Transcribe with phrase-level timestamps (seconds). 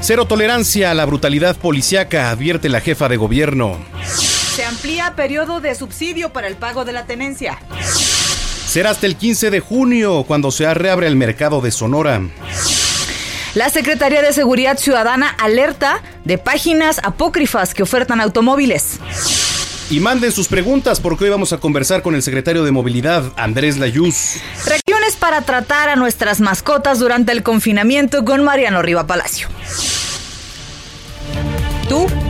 [0.00, 3.78] Cero tolerancia a la brutalidad policiaca, advierte la jefa de gobierno.
[4.54, 7.58] Se amplía periodo de subsidio para el pago de la tenencia.
[8.66, 12.22] Será hasta el 15 de junio cuando se reabre el mercado de Sonora.
[13.54, 19.00] La Secretaría de Seguridad Ciudadana alerta de páginas apócrifas que ofertan automóviles.
[19.90, 23.78] Y manden sus preguntas porque hoy vamos a conversar con el secretario de Movilidad, Andrés
[23.78, 24.36] Layuz.
[24.66, 29.48] Reacciones para tratar a nuestras mascotas durante el confinamiento con Mariano Riva Palacio.
[31.88, 32.27] YouTube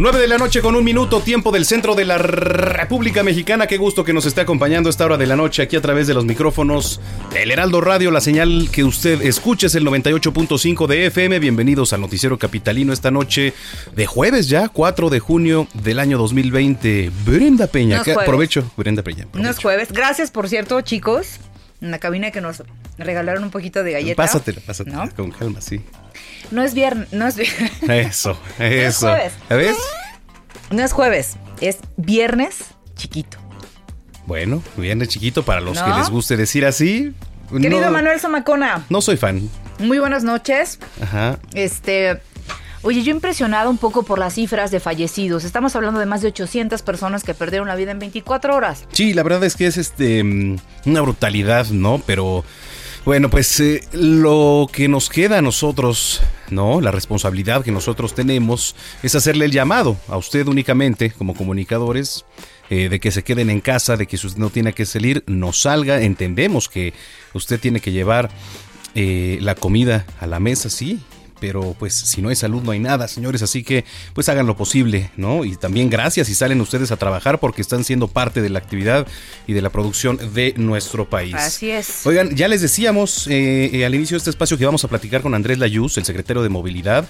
[0.00, 3.66] 9 de la noche con un minuto, tiempo del centro de la República Mexicana.
[3.66, 6.06] Qué gusto que nos esté acompañando a esta hora de la noche aquí a través
[6.06, 7.00] de los micrófonos
[7.32, 8.12] del Heraldo Radio.
[8.12, 11.40] La señal que usted escucha es el 98.5 de FM.
[11.40, 13.54] Bienvenidos al Noticiero Capitalino esta noche
[13.96, 17.10] de jueves ya, 4 de junio del año 2020.
[17.26, 18.70] Brenda Peña, no aprovecho.
[18.76, 19.26] Brenda Peña.
[19.32, 19.90] No es jueves.
[19.90, 21.40] Gracias, por cierto, chicos,
[21.80, 22.62] en la cabina que nos
[22.98, 24.30] regalaron un poquito de galletas.
[24.30, 25.80] Pásatela, pásatela, con calma, sí.
[26.50, 27.72] No es viernes, no es viernes.
[27.88, 29.08] Eso, eso.
[29.08, 29.32] jueves.
[29.48, 29.76] ¿Ves?
[30.70, 32.56] No es jueves, es viernes
[32.96, 33.38] chiquito.
[34.26, 35.84] Bueno, viene chiquito para los ¿No?
[35.86, 37.14] que les guste decir así.
[37.50, 39.48] Querido no, Manuel Zamacona, No soy fan.
[39.78, 40.78] muy buenas noches.
[41.00, 41.38] Ajá.
[41.54, 42.20] Este,
[42.82, 45.44] oye, yo impresionado un poco por las cifras de fallecidos.
[45.44, 48.84] Estamos hablando de más de 800 personas que perdieron la vida en 24 horas.
[48.92, 52.02] Sí, la verdad es que es este mm, una brutalidad, ¿no?
[52.04, 52.44] Pero
[53.04, 56.20] bueno, pues eh, lo que nos queda a nosotros,
[56.50, 56.80] ¿no?
[56.80, 62.24] La responsabilidad que nosotros tenemos es hacerle el llamado a usted únicamente como comunicadores.
[62.70, 65.24] eh, de que se queden en casa, de que si usted no tiene que salir,
[65.26, 66.02] no salga.
[66.02, 66.92] Entendemos que
[67.32, 68.30] usted tiene que llevar
[68.94, 71.00] eh, la comida a la mesa, sí,
[71.40, 73.84] pero pues si no hay salud no hay nada, señores, así que
[74.14, 75.44] pues hagan lo posible, ¿no?
[75.44, 79.06] Y también gracias si salen ustedes a trabajar porque están siendo parte de la actividad
[79.46, 81.34] y de la producción de nuestro país.
[81.34, 82.06] Así es.
[82.06, 85.22] Oigan, ya les decíamos eh, eh, al inicio de este espacio que vamos a platicar
[85.22, 87.06] con Andrés Layuz, el secretario de Movilidad.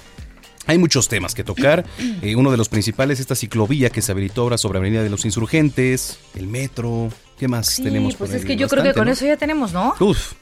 [0.66, 1.84] Hay muchos temas que tocar.
[2.20, 5.24] Eh, uno de los principales, esta ciclovía que se habilitó ahora sobre Avenida de los
[5.24, 7.10] Insurgentes, el metro.
[7.38, 8.16] ¿Qué más Sí, tenemos?
[8.16, 8.48] pues por es ahí?
[8.48, 9.12] que yo creo que con ¿no?
[9.12, 9.94] eso ya tenemos, ¿no?
[10.00, 10.32] Uf,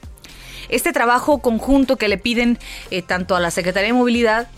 [0.69, 2.59] Este trabajo conjunto que le piden
[2.91, 4.49] eh, tanto a la Secretaría de Movilidad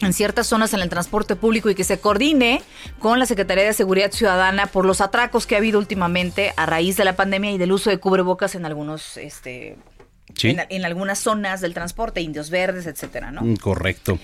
[0.00, 2.62] en ciertas zonas en el transporte público y que se coordine
[2.98, 6.96] con la Secretaría de Seguridad Ciudadana por los atracos que ha habido últimamente a raíz
[6.96, 9.76] de la pandemia y del uso de cubrebocas en algunos este
[10.36, 10.48] sí.
[10.50, 13.42] en, en algunas zonas del transporte, indios verdes, etcétera, ¿no?
[13.42, 14.18] Mm, Correcto.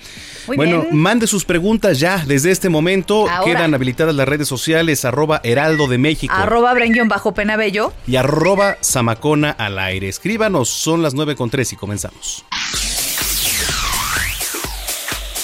[0.47, 0.95] Muy bueno, bien.
[0.95, 3.29] mande sus preguntas ya desde este momento.
[3.29, 3.43] Ahora.
[3.53, 7.93] Quedan habilitadas las redes sociales, arroba Heraldo de México Arroba Brenguión bajo penabello.
[8.07, 10.07] y arroba Zamacona al aire.
[10.09, 12.45] Escríbanos, son las 9 con 3 y comenzamos.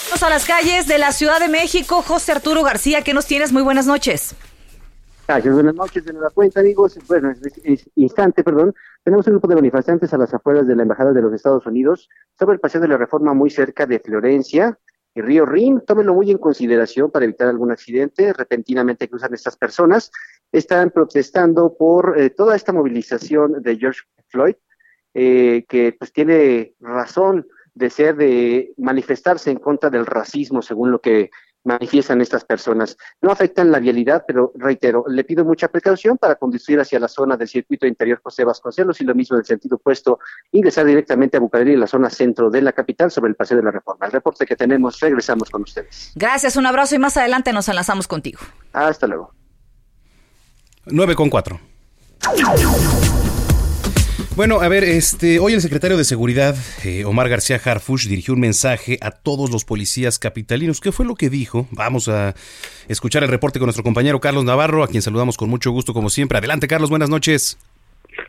[0.10, 2.02] Vamos a las calles de la Ciudad de México.
[2.06, 3.52] José Arturo García, ¿qué nos tienes?
[3.52, 4.36] Muy buenas noches.
[5.30, 6.98] Gracias, buenas noches de nueva cuenta, amigos.
[7.08, 8.74] Bueno, en este instante, perdón,
[9.04, 12.10] tenemos un grupo de manifestantes a las afueras de la Embajada de los Estados Unidos
[12.34, 14.80] sobre el paseo de la Reforma muy cerca de Florencia
[15.14, 15.82] y Río Rin.
[15.86, 20.12] Tómenlo muy en consideración para evitar algún accidente repentinamente que usan estas personas.
[20.52, 24.00] Están protestando por eh, toda esta movilización de George
[24.30, 24.56] Floyd,
[25.14, 27.46] eh, que pues tiene razón
[27.76, 31.30] de ser, de manifestarse en contra del racismo, según lo que
[31.64, 32.98] manifiestan estas personas.
[33.22, 37.38] No afectan la vialidad, pero reitero, le pido mucha precaución para conducir hacia la zona
[37.38, 40.20] del circuito interior José Vasconcelos y lo mismo del sentido opuesto,
[40.52, 43.64] ingresar directamente a Bucareli, en la zona centro de la capital, sobre el Paseo de
[43.64, 44.06] la Reforma.
[44.06, 46.12] El reporte que tenemos, regresamos con ustedes.
[46.16, 48.40] Gracias, un abrazo y más adelante nos enlazamos contigo.
[48.74, 49.34] Hasta luego.
[50.86, 51.60] 9 con 4.
[54.40, 56.56] Bueno, a ver, este, hoy el secretario de Seguridad,
[56.86, 60.80] eh, Omar García Harfush, dirigió un mensaje a todos los policías capitalinos.
[60.80, 61.68] ¿Qué fue lo que dijo?
[61.72, 62.34] Vamos a
[62.88, 66.10] escuchar el reporte con nuestro compañero Carlos Navarro, a quien saludamos con mucho gusto como
[66.10, 66.38] siempre.
[66.38, 67.58] Adelante, Carlos, buenas noches.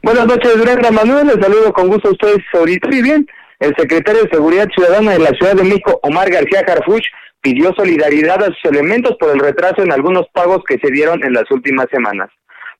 [0.02, 1.28] Buenas noches, Brenda Manuel.
[1.28, 2.88] Les saludo con gusto a ustedes ahorita.
[2.90, 3.28] Y bien,
[3.60, 7.04] el secretario de Seguridad Ciudadana de la Ciudad de México, Omar García Harfuch,
[7.40, 11.34] pidió solidaridad a sus elementos por el retraso en algunos pagos que se dieron en
[11.34, 12.30] las últimas semanas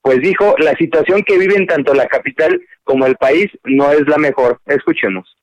[0.03, 4.19] pues dijo, la situación que viven tanto la capital como el país no es la
[4.19, 4.61] mejor.
[4.67, 5.37] Escuchemos.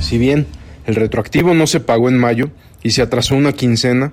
[0.00, 0.46] Si bien
[0.86, 2.50] el retroactivo no se pagó en mayo
[2.82, 4.12] y se atrasó una quincena,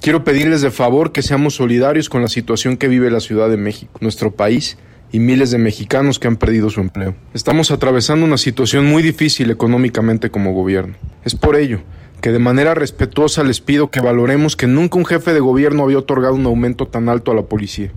[0.00, 3.56] quiero pedirles de favor que seamos solidarios con la situación que vive la Ciudad de
[3.56, 4.78] México, nuestro país
[5.12, 7.14] y miles de mexicanos que han perdido su empleo.
[7.34, 10.94] Estamos atravesando una situación muy difícil económicamente como gobierno.
[11.24, 11.80] Es por ello
[12.20, 15.98] que de manera respetuosa les pido que valoremos que nunca un jefe de gobierno había
[15.98, 17.92] otorgado un aumento tan alto a la policía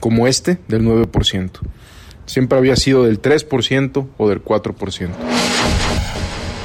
[0.00, 1.50] como este del 9%.
[2.26, 5.10] Siempre había sido del 3% o del 4%.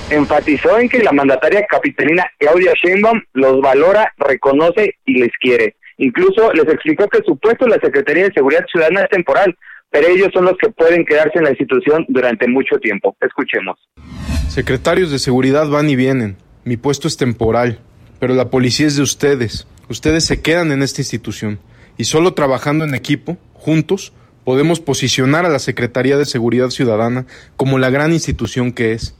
[0.09, 5.75] Enfatizó en que la mandataria capitalina Claudia Sheinbaum los valora, reconoce y les quiere.
[5.97, 9.55] Incluso les explicó que su puesto en la Secretaría de Seguridad Ciudadana es temporal,
[9.91, 13.15] pero ellos son los que pueden quedarse en la institución durante mucho tiempo.
[13.21, 13.77] Escuchemos.
[14.47, 16.37] Secretarios de seguridad van y vienen.
[16.63, 17.79] Mi puesto es temporal,
[18.19, 19.67] pero la policía es de ustedes.
[19.89, 21.59] Ustedes se quedan en esta institución
[21.99, 24.13] y solo trabajando en equipo, juntos,
[24.45, 27.25] podemos posicionar a la Secretaría de Seguridad Ciudadana
[27.57, 29.17] como la gran institución que es.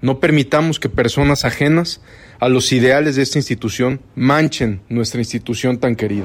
[0.00, 2.02] No permitamos que personas ajenas
[2.40, 6.24] a los ideales de esta institución manchen nuestra institución tan querida.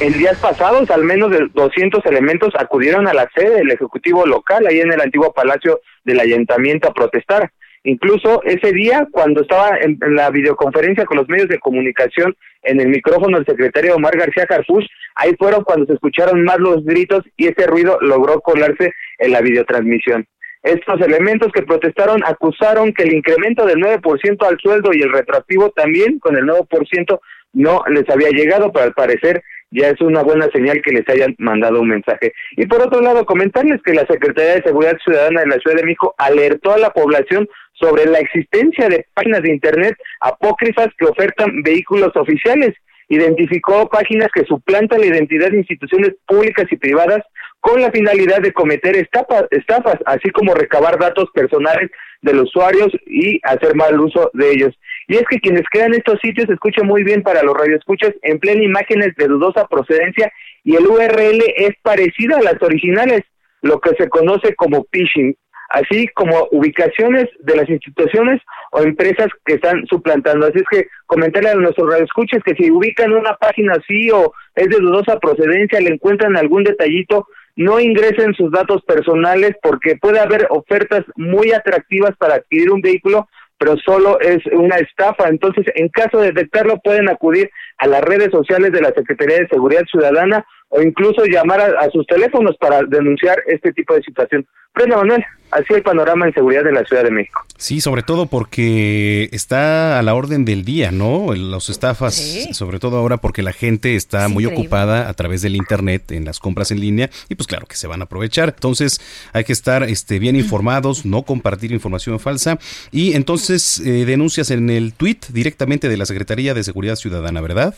[0.00, 4.66] En días pasados, al menos de 200 elementos acudieron a la sede del Ejecutivo local,
[4.66, 7.52] ahí en el antiguo Palacio del Ayuntamiento, a protestar.
[7.84, 12.88] Incluso ese día, cuando estaba en, la videoconferencia con los medios de comunicación en el
[12.88, 14.86] micrófono del secretario Omar García Carpuch,
[15.16, 19.42] ahí fueron cuando se escucharon más los gritos y ese ruido logró colarse en la
[19.42, 20.26] videotransmisión.
[20.62, 25.68] Estos elementos que protestaron acusaron que el incremento del 9% al sueldo y el retroactivo
[25.70, 27.20] también con el 9%
[27.52, 31.34] no les había llegado, pero al parecer ya es una buena señal que les hayan
[31.38, 32.32] mandado un mensaje.
[32.52, 35.82] Y por otro lado, comentarles que la Secretaría de Seguridad Ciudadana de la Ciudad de
[35.82, 41.62] México alertó a la población sobre la existencia de páginas de Internet apócrifas que ofertan
[41.62, 42.74] vehículos oficiales.
[43.08, 47.20] Identificó páginas que suplantan la identidad de instituciones públicas y privadas
[47.60, 51.90] con la finalidad de cometer estafas, estafas, así como recabar datos personales
[52.22, 54.74] de los usuarios y hacer mal uso de ellos.
[55.06, 59.14] Y es que quienes crean estos sitios, escuchen muy bien para los radioescuchas, emplean imágenes
[59.16, 60.32] de dudosa procedencia
[60.62, 63.22] y el URL es parecido a las originales,
[63.60, 65.36] lo que se conoce como phishing
[65.74, 68.40] así como ubicaciones de las instituciones
[68.70, 70.46] o empresas que están suplantando.
[70.46, 74.68] Así es que comentarle a nuestros radioescuchas que si ubican una página así o es
[74.68, 77.26] de dudosa procedencia, le encuentran algún detallito,
[77.56, 83.28] no ingresen sus datos personales porque puede haber ofertas muy atractivas para adquirir un vehículo,
[83.58, 85.28] pero solo es una estafa.
[85.28, 89.48] Entonces, en caso de detectarlo, pueden acudir a las redes sociales de la Secretaría de
[89.48, 94.44] Seguridad Ciudadana o incluso llamar a, sus teléfonos para denunciar este tipo de situación.
[94.72, 97.44] Prenda Manuel, así el panorama en seguridad de la Ciudad de México.
[97.56, 101.32] Sí, sobre todo porque está a la orden del día, ¿no?
[101.32, 102.16] Los estafas,
[102.50, 106.40] sobre todo ahora porque la gente está muy ocupada a través del internet en las
[106.40, 108.48] compras en línea y pues claro que se van a aprovechar.
[108.48, 109.00] Entonces
[109.32, 112.58] hay que estar este, bien informados, no compartir información falsa
[112.90, 117.76] y entonces eh, denuncias en el tweet directamente de la Secretaría de Seguridad Ciudadana, ¿verdad?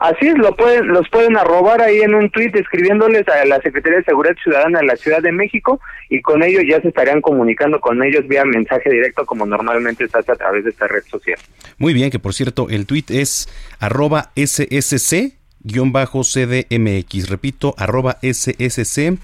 [0.00, 3.98] Así es, lo pueden, los pueden arrobar ahí en un tuit escribiéndoles a la Secretaría
[3.98, 5.78] de Seguridad Ciudadana de la Ciudad de México
[6.08, 10.18] y con ellos ya se estarían comunicando con ellos vía mensaje directo como normalmente se
[10.18, 11.38] hace a través de esta red social.
[11.76, 13.46] Muy bien, que por cierto el tuit es
[13.78, 17.28] arroba ssc CDMX.
[17.28, 19.18] Repito, arroba SSC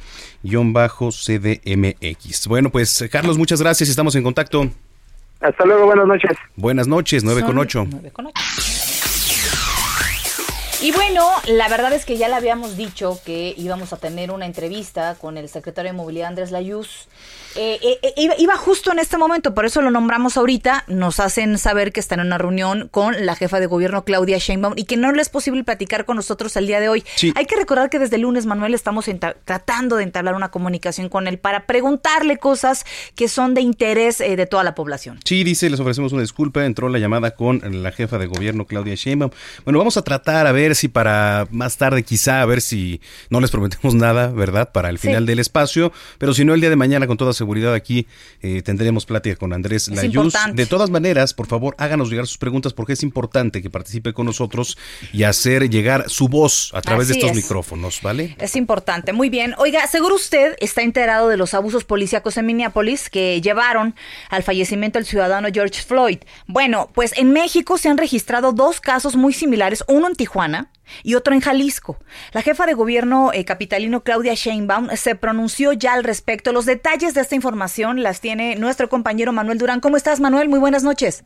[0.44, 2.48] CDMX.
[2.48, 3.88] Bueno, pues Carlos, muchas gracias.
[3.88, 4.68] Estamos en contacto.
[5.40, 6.36] Hasta luego, buenas noches.
[6.56, 7.86] Buenas noches, 9 con 8.
[10.86, 14.46] Y bueno, la verdad es que ya le habíamos dicho que íbamos a tener una
[14.46, 17.08] entrevista con el secretario de Movilidad Andrés Layuz
[17.58, 20.84] eh, eh, eh iba, justo en este momento, por eso lo nombramos ahorita.
[20.88, 24.74] Nos hacen saber que están en una reunión con la jefa de gobierno Claudia Sheinbaum
[24.76, 27.04] y que no le es posible platicar con nosotros el día de hoy.
[27.34, 29.06] Hay que recordar que desde el lunes, Manuel, estamos
[29.44, 34.36] tratando de entablar una comunicación con él para preguntarle cosas que son de interés eh,
[34.36, 35.18] de toda la población.
[35.24, 36.64] Sí, dice, les ofrecemos una disculpa.
[36.64, 39.30] Entró la llamada con la jefa de gobierno Claudia Sheinbaum.
[39.64, 43.40] Bueno, vamos a tratar a ver si para más tarde, quizá, a ver si no
[43.40, 44.72] les prometemos nada, ¿verdad?
[44.72, 47.74] Para el final del espacio, pero si no, el día de mañana, con toda seguridad
[47.74, 48.06] aquí
[48.42, 50.34] eh, tendremos plática con Andrés Layuz.
[50.52, 54.26] De todas maneras, por favor, háganos llegar sus preguntas porque es importante que participe con
[54.26, 54.78] nosotros
[55.12, 58.36] y hacer llegar su voz a través de estos micrófonos, ¿vale?
[58.38, 59.12] Es importante.
[59.12, 59.54] Muy bien.
[59.58, 63.94] Oiga, seguro usted está enterado de los abusos policíacos en Minneapolis que llevaron
[64.30, 66.18] al fallecimiento del ciudadano George Floyd.
[66.46, 70.65] Bueno, pues en México se han registrado dos casos muy similares, uno en Tijuana
[71.02, 71.98] y otro en Jalisco.
[72.32, 76.52] La jefa de gobierno eh, capitalino Claudia Sheinbaum se pronunció ya al respecto.
[76.52, 79.80] Los detalles de esta información las tiene nuestro compañero Manuel Durán.
[79.80, 80.48] ¿Cómo estás, Manuel?
[80.48, 81.24] Muy buenas noches.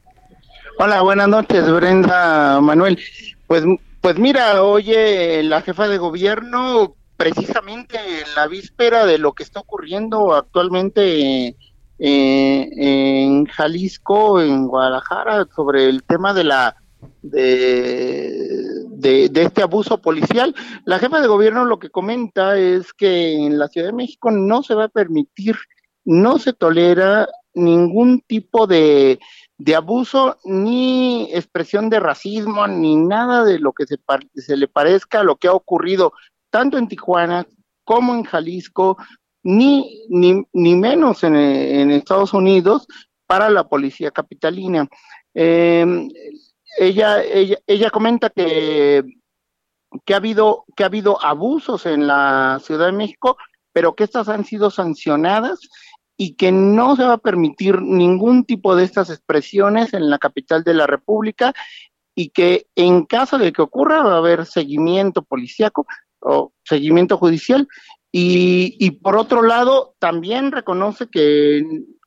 [0.78, 2.98] Hola, buenas noches, Brenda, Manuel.
[3.46, 3.64] Pues,
[4.00, 9.60] pues mira, oye, la jefa de gobierno, precisamente en la víspera de lo que está
[9.60, 11.54] ocurriendo actualmente
[11.98, 16.76] eh, en Jalisco, en Guadalajara, sobre el tema de la
[17.20, 20.54] de, de, este abuso policial.
[20.84, 24.62] La jefa de gobierno lo que comenta es que en la Ciudad de México no
[24.62, 25.56] se va a permitir,
[26.04, 29.18] no se tolera ningún tipo de,
[29.58, 33.96] de abuso ni expresión de racismo ni nada de lo que se,
[34.34, 36.12] se le parezca a lo que ha ocurrido
[36.50, 37.46] tanto en Tijuana
[37.84, 38.98] como en Jalisco,
[39.42, 42.86] ni, ni, ni menos en, en Estados Unidos
[43.26, 44.88] para la policía capitalina.
[45.34, 46.08] Eh,
[46.78, 49.04] ella, ella, ella comenta que,
[50.04, 53.36] que, ha habido, que ha habido abusos en la Ciudad de México,
[53.72, 55.60] pero que estas han sido sancionadas
[56.16, 60.62] y que no se va a permitir ningún tipo de estas expresiones en la capital
[60.64, 61.54] de la República
[62.14, 65.86] y que en caso de que ocurra va a haber seguimiento policíaco
[66.20, 67.66] o seguimiento judicial.
[68.12, 71.62] Y, y por otro lado también reconoce que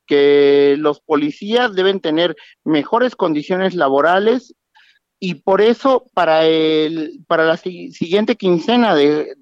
[0.06, 4.54] que los policías deben tener mejores condiciones laborales
[5.18, 9.34] y por eso para el para la siguiente quincena de,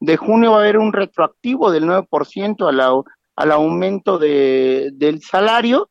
[0.00, 3.04] de, junio va a haber un retroactivo del 9% al,
[3.36, 5.90] al aumento de, del salario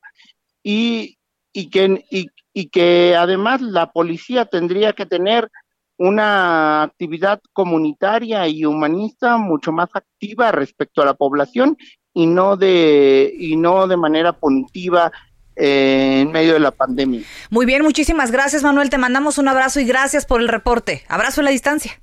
[0.61, 1.17] y,
[1.53, 2.05] y, que,
[2.53, 5.49] y que además la policía tendría que tener
[5.97, 11.77] una actividad comunitaria y humanista mucho más activa respecto a la población
[12.15, 15.11] y no de y no de manera punitiva
[15.55, 17.21] eh, en medio de la pandemia.
[17.51, 21.03] Muy bien, muchísimas gracias Manuel, te mandamos un abrazo y gracias por el reporte.
[21.07, 22.01] Abrazo a la distancia.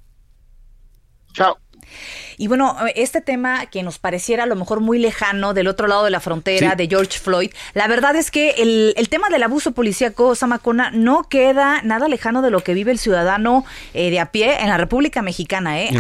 [1.33, 1.57] Chao.
[2.39, 6.05] Y bueno, este tema que nos pareciera a lo mejor muy lejano del otro lado
[6.05, 10.35] de la frontera de George Floyd, la verdad es que el, tema del abuso policíaco,
[10.35, 14.61] Samacona, no queda nada lejano de lo que vive el ciudadano eh, de a pie
[14.63, 15.83] en la República Mexicana.
[15.83, 15.91] ¿eh?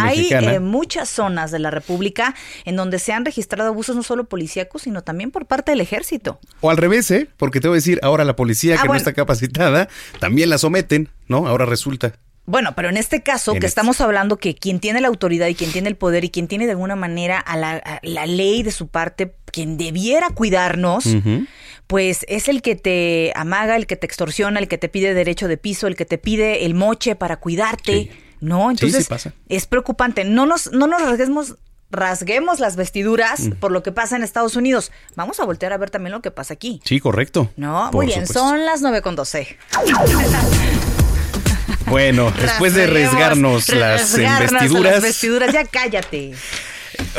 [0.00, 2.34] hay eh, muchas zonas de la República
[2.64, 6.38] en donde se han registrado abusos no solo policíacos, sino también por parte del ejército.
[6.60, 7.28] O al revés, ¿eh?
[7.36, 9.88] Porque te voy a decir, ahora la policía ah, que no está capacitada,
[10.20, 11.46] también la someten, ¿no?
[11.46, 12.14] Ahora resulta.
[12.46, 15.54] Bueno, pero en este caso que este estamos hablando que quien tiene la autoridad y
[15.54, 18.88] quien tiene el poder y quien tiene de alguna manera a la, ley de su
[18.88, 21.04] parte, quien debiera cuidarnos,
[21.86, 25.48] pues es el que te amaga, el que te extorsiona, el que te pide derecho
[25.48, 28.10] de piso, el que te pide el moche para cuidarte,
[28.40, 28.70] ¿no?
[28.70, 29.08] Entonces
[29.48, 30.24] es preocupante.
[30.24, 31.56] No nos, no nos rasguemos
[31.90, 34.90] rasguemos las vestiduras por lo que pasa en Estados Unidos.
[35.14, 36.80] Vamos a voltear a ver también lo que pasa aquí.
[36.84, 37.50] Sí, correcto.
[37.56, 39.56] No, muy bien, son las nueve con doce.
[41.86, 45.02] Bueno, después de arriesgarnos las vestiduras.
[45.02, 46.32] vestiduras, ya cállate.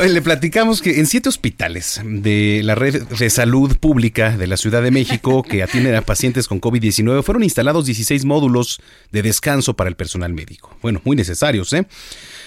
[0.01, 4.81] Le platicamos que en siete hospitales de la red de salud pública de la Ciudad
[4.81, 9.89] de México que atienden a pacientes con COVID-19 fueron instalados 16 módulos de descanso para
[9.89, 10.77] el personal médico.
[10.81, 11.87] Bueno, muy necesarios, ¿eh?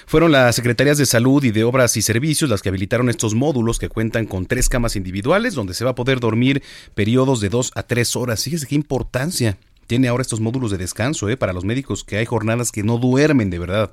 [0.07, 3.79] Fueron las secretarías de salud y de obras y servicios las que habilitaron estos módulos
[3.79, 6.63] que cuentan con tres camas individuales donde se va a poder dormir
[6.95, 8.43] periodos de dos a tres horas.
[8.43, 11.37] Fíjese qué importancia tiene ahora estos módulos de descanso ¿eh?
[11.37, 13.91] para los médicos que hay jornadas que no duermen de verdad.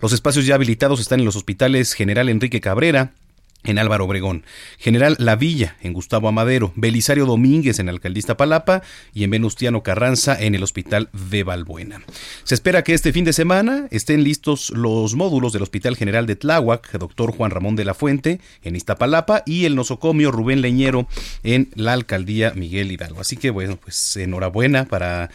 [0.00, 3.14] Los espacios ya habilitados están en los hospitales General Enrique Cabrera,
[3.64, 4.44] en Álvaro Obregón,
[4.78, 10.40] General La Villa en Gustavo Amadero, Belisario Domínguez en Alcaldista Palapa y en Venustiano Carranza
[10.40, 12.02] en el Hospital de Balbuena.
[12.44, 16.36] Se espera que este fin de semana estén listos los módulos del Hospital General de
[16.36, 21.06] Tláhuac, doctor Juan Ramón de la Fuente en Iztapalapa y el nosocomio Rubén Leñero
[21.42, 23.20] en la Alcaldía Miguel Hidalgo.
[23.20, 25.30] Así que bueno, pues enhorabuena para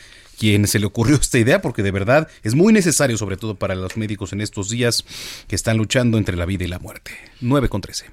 [0.46, 3.74] quien se le ocurrió esta idea, porque de verdad es muy necesario, sobre todo para
[3.74, 5.04] los médicos en estos días
[5.48, 7.10] que están luchando entre la vida y la muerte.
[7.42, 8.06] 9 con 13.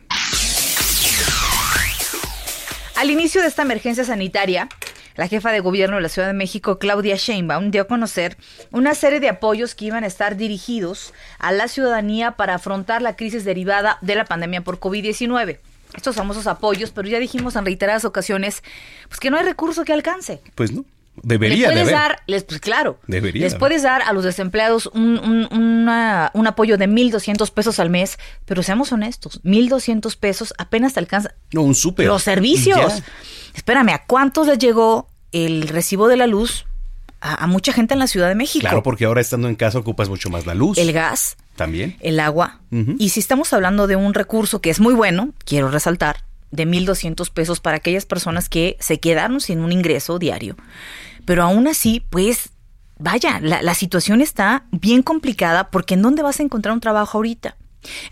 [2.97, 4.71] Al inicio de esta emergencia sanitaria,
[5.15, 8.39] la jefa de gobierno de la Ciudad de México, Claudia Sheinbaum, dio a conocer
[8.71, 13.15] una serie de apoyos que iban a estar dirigidos a la ciudadanía para afrontar la
[13.15, 15.59] crisis derivada de la pandemia por COVID-19.
[15.95, 18.63] Estos famosos apoyos, pero ya dijimos en reiteradas ocasiones,
[19.09, 20.41] pues que no hay recurso que alcance.
[20.55, 20.87] Pues no.
[21.23, 24.87] Debería les puedes dar, les, pues claro, Debería les de puedes dar a los desempleados
[24.95, 30.55] un, un, una- un apoyo de 1.200 pesos al mes, pero seamos honestos, 1.200 pesos
[30.59, 32.07] apenas te alcanza No, un súper.
[32.07, 32.79] los servicios.
[32.99, 33.05] Ya.
[33.55, 36.65] Espérame, ¿a cuántos les llegó el recibo de la luz?
[37.21, 38.63] A, a mucha gente en la Ciudad de México.
[38.63, 40.77] Claro, porque ahora estando en casa ocupas mucho más la luz.
[40.79, 41.97] El gas, También.
[42.01, 42.61] el agua.
[42.99, 47.31] Y si estamos hablando de un recurso que es muy bueno, quiero resaltar, de 1.200
[47.33, 50.57] pesos para aquellas personas que se quedaron sin un ingreso diario.
[51.25, 52.51] Pero aún así, pues,
[52.99, 57.19] vaya, la, la situación está bien complicada porque ¿en dónde vas a encontrar un trabajo
[57.19, 57.57] ahorita?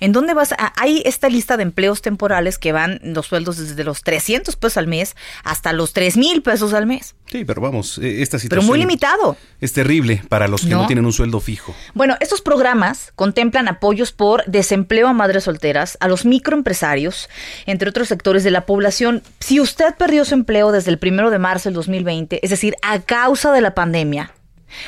[0.00, 0.52] ¿En dónde vas?
[0.52, 4.76] a- hay esta lista de empleos temporales que van los sueldos desde los 300 pesos
[4.76, 7.14] al mes hasta los 3 mil pesos al mes.
[7.26, 9.36] Sí, pero vamos, eh, esta Pero situación muy limitado.
[9.60, 10.80] es terrible para los que no.
[10.82, 10.86] No.
[10.88, 11.74] tienen un sueldo fijo.
[11.94, 17.28] Bueno, estos programas contemplan apoyos por desempleo a madres solteras, a los microempresarios,
[17.66, 19.22] entre otros sectores de la población.
[19.38, 22.98] Si usted perdió su empleo desde el primero de marzo del 2020, es decir, a
[23.00, 24.32] causa de la pandemia,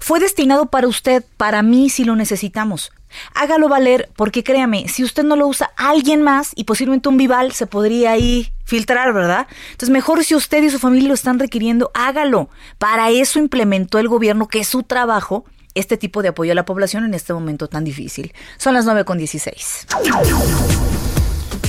[0.00, 2.90] Fue destinado para usted, para mí si lo necesitamos.
[3.34, 7.52] Hágalo valer porque créame, si usted no lo usa, alguien más y posiblemente un vival
[7.52, 9.46] se podría ahí filtrar, ¿verdad?
[9.70, 12.50] Entonces mejor si usted y su familia lo están requiriendo, hágalo.
[12.78, 16.64] Para eso implementó el gobierno, que es su trabajo, este tipo de apoyo a la
[16.64, 18.34] población en este momento tan difícil.
[18.58, 19.86] Son las 9 con 16.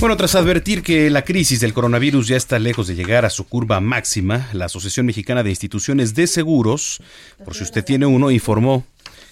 [0.00, 3.48] Bueno, tras advertir que la crisis del coronavirus ya está lejos de llegar a su
[3.48, 7.02] curva máxima, la Asociación Mexicana de Instituciones de Seguros,
[7.44, 8.86] por si usted tiene uno, informó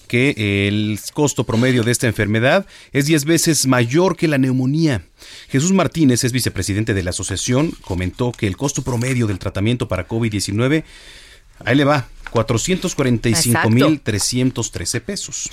[0.08, 5.04] que el costo promedio de esta enfermedad es 10 veces mayor que la neumonía.
[5.48, 10.08] Jesús Martínez es vicepresidente de la asociación, comentó que el costo promedio del tratamiento para
[10.08, 10.82] COVID-19,
[11.64, 12.08] ahí le va,
[12.44, 15.50] 445.313 pesos.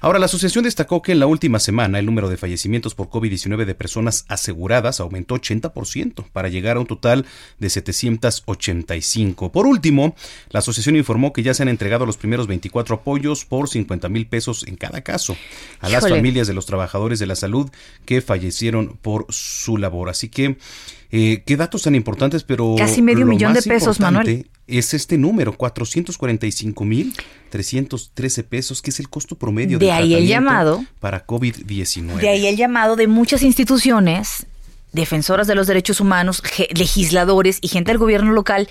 [0.00, 3.64] Ahora, la asociación destacó que en la última semana el número de fallecimientos por COVID-19
[3.64, 7.24] de personas aseguradas aumentó 80% para llegar a un total
[7.58, 9.52] de 785.
[9.52, 10.14] Por último,
[10.50, 14.26] la asociación informó que ya se han entregado los primeros 24 apoyos por 50 mil
[14.26, 15.36] pesos en cada caso
[15.80, 16.16] a las Híjole.
[16.16, 17.70] familias de los trabajadores de la salud
[18.04, 20.08] que fallecieron por su labor.
[20.08, 20.56] Así que,
[21.10, 22.74] eh, qué datos tan importantes, pero...
[22.76, 24.48] Casi medio millón de pesos, Manuel.
[24.66, 27.14] Es este número, 445 mil
[27.50, 30.84] 313 pesos, que es el costo promedio De del ahí el llamado.
[31.00, 32.16] para COVID-19.
[32.16, 34.46] De ahí el llamado de muchas instituciones
[34.94, 36.42] defensoras de los derechos humanos,
[36.74, 38.68] legisladores y gente del gobierno local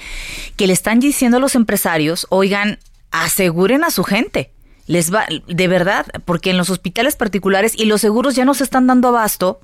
[0.56, 2.80] que le están diciendo a los empresarios, oigan,
[3.12, 4.52] aseguren a su gente.
[4.88, 8.64] Les va, de verdad, porque en los hospitales particulares y los seguros ya no se
[8.64, 9.62] están dando abasto,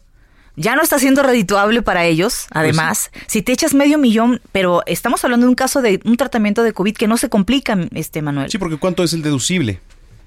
[0.59, 2.47] ya no está siendo redituable para ellos.
[2.51, 6.63] Además, si te echas medio millón, pero estamos hablando de un caso de un tratamiento
[6.63, 8.51] de COVID que no se complica, este Manuel.
[8.51, 9.79] Sí, porque ¿cuánto es el deducible?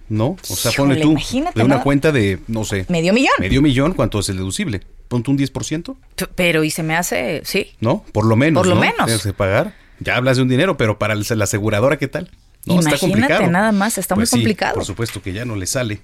[0.08, 0.36] ¿No?
[0.50, 1.82] O sea, Híjole, ponle tú de una ¿no?
[1.82, 3.32] cuenta de, no sé, Medio millón.
[3.38, 4.82] medio millón, ¿cuánto es el deducible?
[5.08, 7.68] Ponte un 10%, P- Pero y se me hace, sí.
[7.80, 8.04] ¿no?
[8.12, 8.60] Por lo menos.
[8.60, 8.80] Por lo ¿no?
[8.80, 9.04] menos.
[9.06, 9.74] Tienes que pagar.
[10.00, 12.30] Ya hablas de un dinero, pero para la aseguradora, ¿qué tal?
[12.64, 13.50] No, está Imagínate complicado.
[13.50, 14.74] nada más, está muy Pues sí, complicado.
[14.74, 16.00] por supuesto que ya no le sale.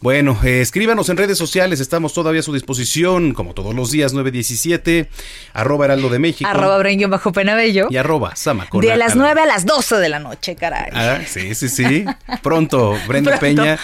[0.00, 4.12] Bueno, eh, escríbanos en redes sociales, estamos todavía a su disposición, como todos los días,
[4.12, 5.08] 917,
[5.52, 6.48] arroba heraldo de México.
[6.48, 7.88] Arroba Brenguio bajo Penabello.
[7.90, 8.86] Y arroba Samacona.
[8.88, 10.90] De las Al- 9 a las 12 de la noche, caray.
[10.94, 12.04] Ah, sí, sí, sí.
[12.42, 13.62] Pronto, Brenda Pronto.
[13.62, 13.78] Peña.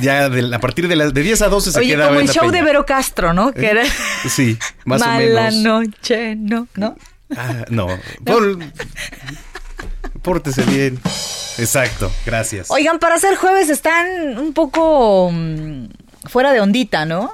[0.00, 2.26] Ya de- a partir de, las de 10 a 12 se Oye, queda como el
[2.26, 2.58] Brenda show Peña.
[2.58, 3.52] de Vero Castro, ¿no?
[3.52, 3.82] Que era
[4.28, 5.54] Sí, más o Mala menos.
[5.54, 6.68] noche, ¿no?
[6.76, 6.96] ¿No?
[7.36, 7.88] Ah, no,
[8.24, 8.58] por-
[10.24, 10.98] pórtese bien.
[11.58, 12.68] Exacto, gracias.
[12.70, 15.84] Oigan, para ser jueves están un poco mm,
[16.28, 17.32] fuera de ondita, ¿no?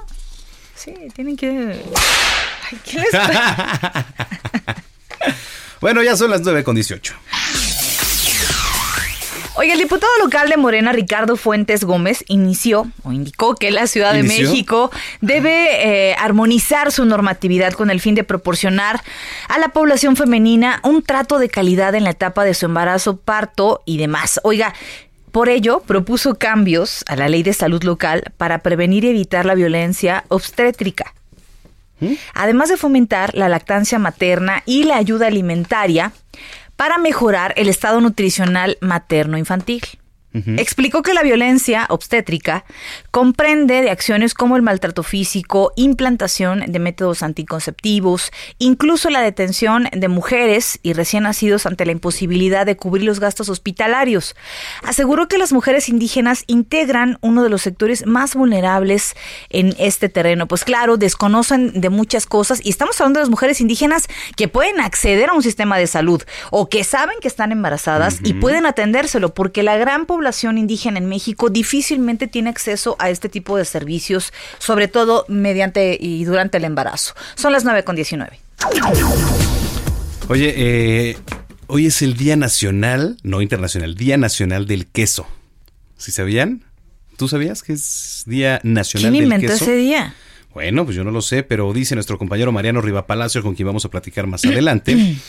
[0.75, 1.47] Sí, tienen que...
[1.47, 3.11] Ay, ¿qué les
[5.81, 7.15] bueno, ya son las 9 con 18.
[9.55, 14.13] Oye, el diputado local de Morena, Ricardo Fuentes Gómez, inició o indicó que la Ciudad
[14.13, 14.23] de.
[14.23, 19.03] México debe eh, armonizar su normatividad con el fin de proporcionar
[19.49, 23.83] a la población femenina un trato de calidad en la etapa de su embarazo, parto
[23.85, 24.39] y demás.
[24.43, 24.73] Oiga,
[25.33, 29.55] por ello propuso cambios a la ley de salud local para prevenir y evitar la
[29.55, 31.13] violencia obstétrica.
[32.33, 36.13] Además de fomentar la lactancia materna y la ayuda alimentaria
[36.81, 40.00] para mejorar el estado nutricional materno-infantil.
[40.33, 42.63] Explicó que la violencia obstétrica
[43.11, 50.07] comprende de acciones como el maltrato físico, implantación de métodos anticonceptivos, incluso la detención de
[50.07, 54.37] mujeres y recién nacidos ante la imposibilidad de cubrir los gastos hospitalarios.
[54.83, 59.15] Aseguró que las mujeres indígenas integran uno de los sectores más vulnerables
[59.49, 60.47] en este terreno.
[60.47, 64.79] Pues claro, desconocen de muchas cosas y estamos hablando de las mujeres indígenas que pueden
[64.79, 69.33] acceder a un sistema de salud o que saben que están embarazadas y pueden atendérselo
[69.33, 70.20] porque la gran población
[70.57, 76.23] indígena en México difícilmente tiene acceso a este tipo de servicios, sobre todo mediante y
[76.25, 77.13] durante el embarazo.
[77.35, 78.39] Son las 9 con 19.
[80.27, 81.17] Oye, eh,
[81.67, 85.27] hoy es el Día Nacional, no internacional, Día Nacional del Queso.
[85.97, 86.63] ¿Sí sabían?
[87.17, 89.65] ¿Tú sabías que es Día Nacional ¿Quién del inventó Queso?
[89.65, 90.15] ese día?
[90.53, 93.85] Bueno, pues yo no lo sé, pero dice nuestro compañero Mariano Rivapalacio, con quien vamos
[93.85, 95.17] a platicar más adelante.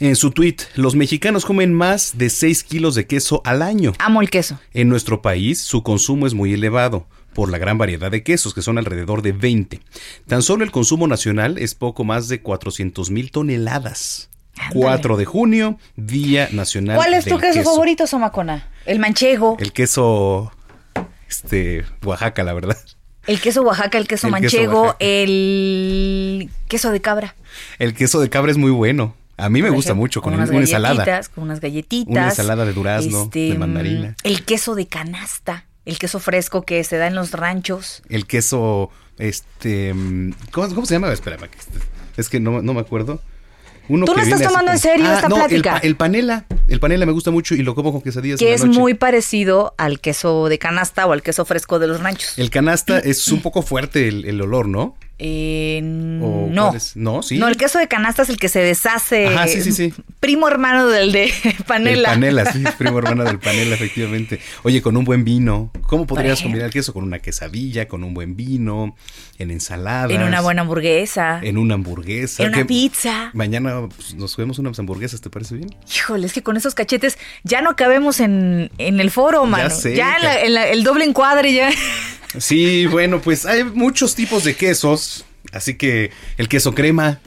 [0.00, 3.92] En su tweet, los mexicanos comen más de 6 kilos de queso al año.
[3.98, 4.58] Amo el queso.
[4.72, 8.62] En nuestro país, su consumo es muy elevado por la gran variedad de quesos, que
[8.62, 9.78] son alrededor de 20.
[10.26, 14.30] Tan solo el consumo nacional es poco más de 400 mil toneladas.
[14.56, 14.80] Ándale.
[14.80, 18.70] 4 de junio, Día Nacional ¿Cuál es tu queso, favorito, Somacona?
[18.86, 20.50] El manchego, el, El queso,
[21.28, 22.78] este, Oaxaca, la verdad.
[23.42, 27.36] queso Oaxaca, el queso El manchego, el queso de cabra.
[27.78, 29.19] El queso de cabra es muy bueno.
[29.40, 31.22] A mí me gusta ejemplo, mucho, con, unas una ensalada.
[31.34, 32.10] Con unas galletitas.
[32.12, 34.16] Una ensalada de durazno, de mm, mandarina.
[34.22, 38.02] El queso de canasta, el queso fresco que se da en los ranchos.
[38.08, 41.12] El queso, este, mm, ¿cómo, cómo se llama?
[41.12, 41.36] Este-
[42.16, 43.20] es que no, no me acuerdo.
[43.88, 45.78] Uno Tú no estás tomando en serio esta no, plática.
[45.78, 48.56] El, panela, el panela me gusta mucho y lo como con quesadillas en Que la
[48.56, 48.78] es noche.
[48.78, 52.38] muy parecido al queso de canasta o al queso fresco de los ranchos.
[52.38, 54.96] El canasta es un poco fuerte el, el olor, ¿no?
[55.22, 55.80] Eh,
[56.22, 56.72] ¿O no.
[56.94, 57.38] No, sí.
[57.38, 59.26] No, el queso de canasta es el que se deshace.
[59.28, 59.92] Ajá, sí, sí, sí.
[60.18, 61.30] Primo hermano del de
[61.66, 62.08] panela.
[62.08, 64.40] El panela, sí, primo hermano del panela, efectivamente.
[64.62, 65.70] Oye, con un buen vino.
[65.82, 68.96] ¿Cómo podrías combinar el queso con una quesadilla, con un buen vino,
[69.38, 70.10] en ensaladas?
[70.10, 71.40] En una buena hamburguesa.
[71.42, 72.42] En una hamburguesa.
[72.42, 73.30] En una ¿Qué- pizza.
[73.34, 75.74] Mañana pues, nos comemos unas hamburguesas, ¿te parece bien?
[75.94, 79.68] Híjole, es que con esos cachetes ya no cabemos en, en el foro, mano.
[79.68, 81.70] Ya, sé, en la- en la- el doble encuadre ya.
[82.38, 85.24] Sí, bueno, pues hay muchos tipos de quesos.
[85.52, 87.18] Así que el queso crema,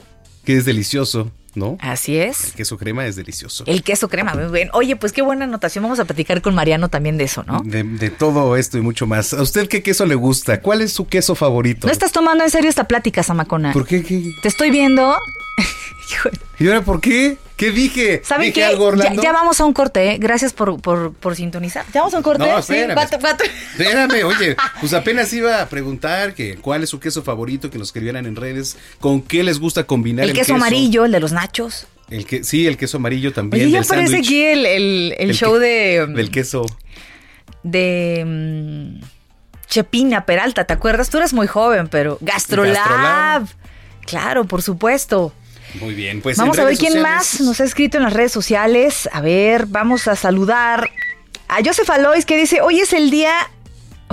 [0.44, 1.76] que es delicioso, ¿no?
[1.80, 2.46] Así es.
[2.46, 3.64] El queso crema es delicioso.
[3.66, 4.70] El queso crema, muy bien.
[4.72, 5.82] Oye, pues qué buena anotación.
[5.82, 7.60] Vamos a platicar con Mariano también de eso, ¿no?
[7.64, 9.34] De, de todo esto y mucho más.
[9.34, 10.60] ¿A usted qué queso le gusta?
[10.60, 11.86] ¿Cuál es su queso favorito?
[11.86, 13.72] No estás tomando en serio esta plática, Samacona.
[13.72, 14.02] ¿Por qué?
[14.02, 14.32] ¿Qué?
[14.42, 15.16] Te estoy viendo.
[16.58, 17.36] ¿Y ahora por qué?
[17.56, 18.20] ¿Qué dije?
[18.24, 18.64] ¿Saben ¿Dije qué?
[18.64, 19.22] algo, Ya, Orlando?
[19.22, 20.18] ya vamos a un corte, ¿eh?
[20.18, 21.84] Gracias por, por, por sintonizar.
[21.92, 22.44] ¿Ya vamos a un corte?
[22.46, 22.94] No, Sí, espérame.
[23.20, 23.46] cuatro.
[23.78, 27.88] Espérame, oye, pues apenas iba a preguntar que cuál es su queso favorito, que nos
[27.88, 31.32] escribieran en redes, con qué les gusta combinar El, el, queso, amarillo, el de los
[31.32, 31.86] nachos.
[32.10, 33.64] El que, sí, el queso amarillo también.
[33.66, 36.06] Oye, ya aparece aquí el, el- el El show que- de...
[36.08, 36.64] Del queso.
[37.62, 38.24] de
[39.00, 39.04] mm,
[39.68, 41.08] Chepina Peralta, ¿te acuerdas?
[41.10, 42.74] Tú eres muy joven, pero Gastrolab.
[42.74, 43.46] Gastrolab.
[44.06, 45.32] Claro, por supuesto.
[45.80, 48.32] Muy bien, pues vamos a ver quién sociales- más nos ha escrito en las redes
[48.32, 49.08] sociales.
[49.12, 50.88] A ver, vamos a saludar
[51.48, 53.32] a Joseph Alois que dice, hoy es el día...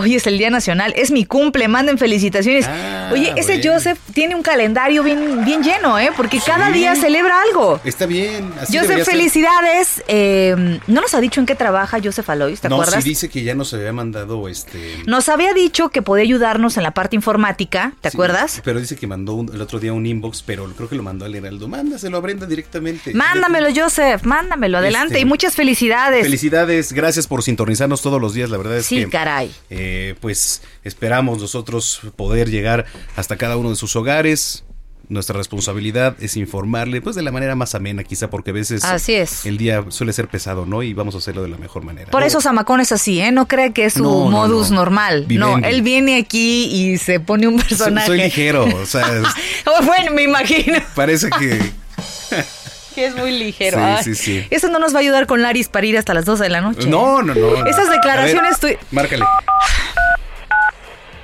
[0.01, 2.65] Hoy es el Día Nacional, es mi cumple, manden felicitaciones.
[2.67, 3.61] Ah, Oye, ese.
[3.63, 6.09] Joseph tiene un calendario bien, bien lleno, ¿eh?
[6.17, 6.73] Porque cada Sí.
[6.73, 7.79] día celebra algo.
[7.83, 8.51] Está bien.
[8.59, 10.03] Así Joseph, felicidades.
[10.07, 13.03] Eh, no nos ha dicho en qué trabaja Joseph Alois, ¿te no, acuerdas?
[13.03, 14.97] sí dice que ya nos había mandado este.
[15.05, 18.61] Nos había dicho que podía ayudarnos en la parte informática, ¿te sí, acuerdas?
[18.63, 21.25] Pero dice que mandó un- el otro día un inbox, pero creo que lo mandó
[21.25, 21.67] al Heraldo.
[21.67, 23.13] Mándaselo a Brenda directamente.
[23.13, 25.13] Mándamelo, Joseph, mándamelo, adelante.
[25.15, 26.23] Este, y muchas felicidades.
[26.23, 28.49] Felicidades, gracias por sintonizarnos todos los días.
[28.49, 29.09] La verdad es Sí, que.
[29.09, 29.51] caray.
[29.69, 34.63] eh, pues esperamos nosotros poder llegar hasta cada uno de sus hogares.
[35.09, 39.13] Nuestra responsabilidad es informarle, pues de la manera más amena, quizá, porque a veces Así
[39.13, 39.45] es.
[39.45, 40.83] el día suele ser pesado, ¿no?
[40.83, 42.09] Y vamos a hacerlo de la mejor manera.
[42.11, 42.27] Por ¿no?
[42.27, 43.29] eso Samacón es así, ¿eh?
[43.33, 44.77] No cree que es su No, modus no.
[44.77, 45.25] normal.
[45.29, 48.07] No, él viene aquí y se pone un Soy- personaje.
[48.07, 49.05] soy ligero, o sea,
[49.65, 51.59] Oh, bueno, me imagino parece que
[52.95, 53.79] que es muy ligero.
[54.03, 54.47] Sí, sí, sí.
[54.49, 56.61] Eso no nos va a ayudar con Laris para ir hasta las 12 de la
[56.61, 56.87] noche.
[56.87, 57.65] No, no, no.
[57.65, 59.25] Esas declaraciones ver, tú- Márcale.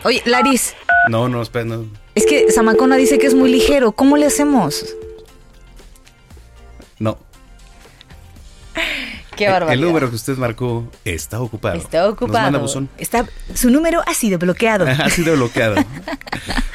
[0.07, 0.73] Oye, Laris,
[1.09, 1.85] No, no, espera, no.
[2.15, 3.91] es que Samacona dice que es muy ligero.
[3.91, 4.95] ¿Cómo le hacemos?
[6.97, 7.17] No.
[9.37, 9.73] Qué barbaridad.
[9.73, 11.77] El número que usted marcó está ocupado.
[11.77, 12.51] Está ocupado.
[12.51, 14.85] Nos manda Está, su número ha sido bloqueado.
[14.87, 15.75] ha sido bloqueado.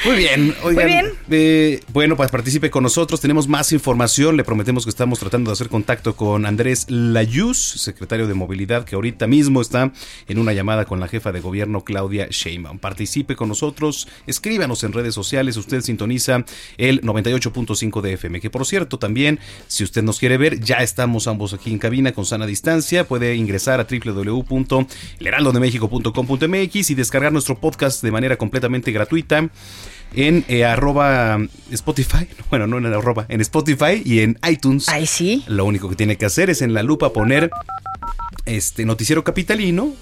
[0.05, 0.55] Muy bien.
[0.65, 1.07] Oigan, Muy bien.
[1.31, 3.21] eh, bueno, pues participe con nosotros.
[3.21, 4.37] Tenemos más información.
[4.37, 8.97] Le prometemos que estamos tratando de hacer contacto con Andrés Layuz, secretario de Movilidad, que
[8.97, 9.93] ahorita mismo está
[10.27, 12.79] en una llamada con la jefa de gobierno, Claudia Sheinbaum.
[12.79, 14.09] Participe con nosotros.
[14.27, 15.57] Escríbanos en redes sociales.
[15.57, 16.45] Usted sintoniza
[16.79, 18.41] el 98.5 de FM.
[18.41, 22.13] Que por cierto, también, si usted nos quiere ver, ya estamos ambos aquí en cabina
[22.13, 23.09] con sana distancia.
[23.09, 29.49] Puede ingresar a www.elheraldodemexico.com.mx y descargar nuestro podcast de manera completamente gratuita
[30.15, 31.39] en eh, arroba
[31.71, 34.89] Spotify, bueno, no en arroba, en Spotify y en iTunes.
[34.89, 35.45] Ahí sí.
[35.47, 37.51] Lo único que tiene que hacer es en la lupa poner
[38.45, 39.93] este noticiero capitalino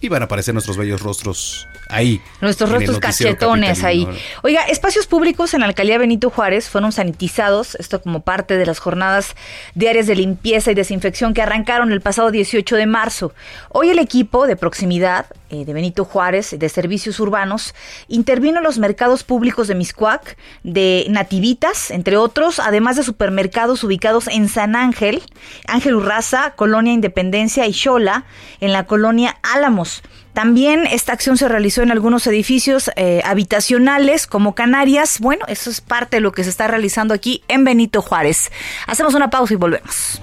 [0.00, 2.20] y van a aparecer nuestros bellos rostros ahí.
[2.40, 4.06] Nuestros rostros cachetones ahí.
[4.42, 8.78] Oiga, espacios públicos en la alcaldía Benito Juárez fueron sanitizados, esto como parte de las
[8.78, 9.34] jornadas
[9.74, 13.32] diarias de limpieza y desinfección que arrancaron el pasado 18 de marzo.
[13.70, 17.74] Hoy el equipo de proximidad eh, de Benito Juárez, de servicios urbanos,
[18.06, 24.28] intervino en los mercados públicos de Miscuac, de Nativitas, entre otros, además de supermercados ubicados
[24.28, 25.22] en San Ángel,
[25.66, 28.26] Ángel Urraza, Colonia Independencia y Xola,
[28.60, 30.02] en la colonia Álamos.
[30.38, 35.18] También esta acción se realizó en algunos edificios eh, habitacionales como Canarias.
[35.18, 38.52] Bueno, eso es parte de lo que se está realizando aquí en Benito Juárez.
[38.86, 40.22] Hacemos una pausa y volvemos.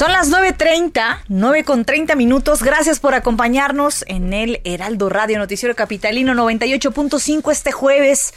[0.00, 2.62] Son las 9.30, 9 con 30 minutos.
[2.62, 8.32] Gracias por acompañarnos en el Heraldo Radio Noticiero Capitalino 98.5 este jueves.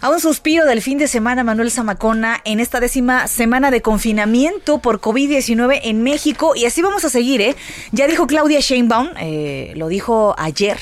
[0.00, 4.78] A un suspiro del fin de semana, Manuel Zamacona, en esta décima semana de confinamiento
[4.78, 6.54] por COVID-19 en México.
[6.54, 7.56] Y así vamos a seguir, ¿eh?
[7.92, 10.78] Ya dijo Claudia Sheinbaum, eh, lo dijo ayer.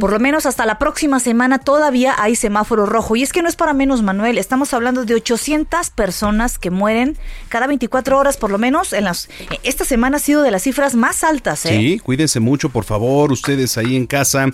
[0.00, 3.16] Por lo menos hasta la próxima semana todavía hay semáforo rojo.
[3.16, 4.38] Y es que no es para menos, Manuel.
[4.38, 8.92] Estamos hablando de 800 personas que mueren cada 24 horas, por lo menos.
[8.92, 9.28] En las,
[9.62, 11.76] esta semana ha sido de las cifras más altas, ¿eh?
[11.78, 14.46] Sí, cuídense mucho, por favor, ustedes ahí en casa.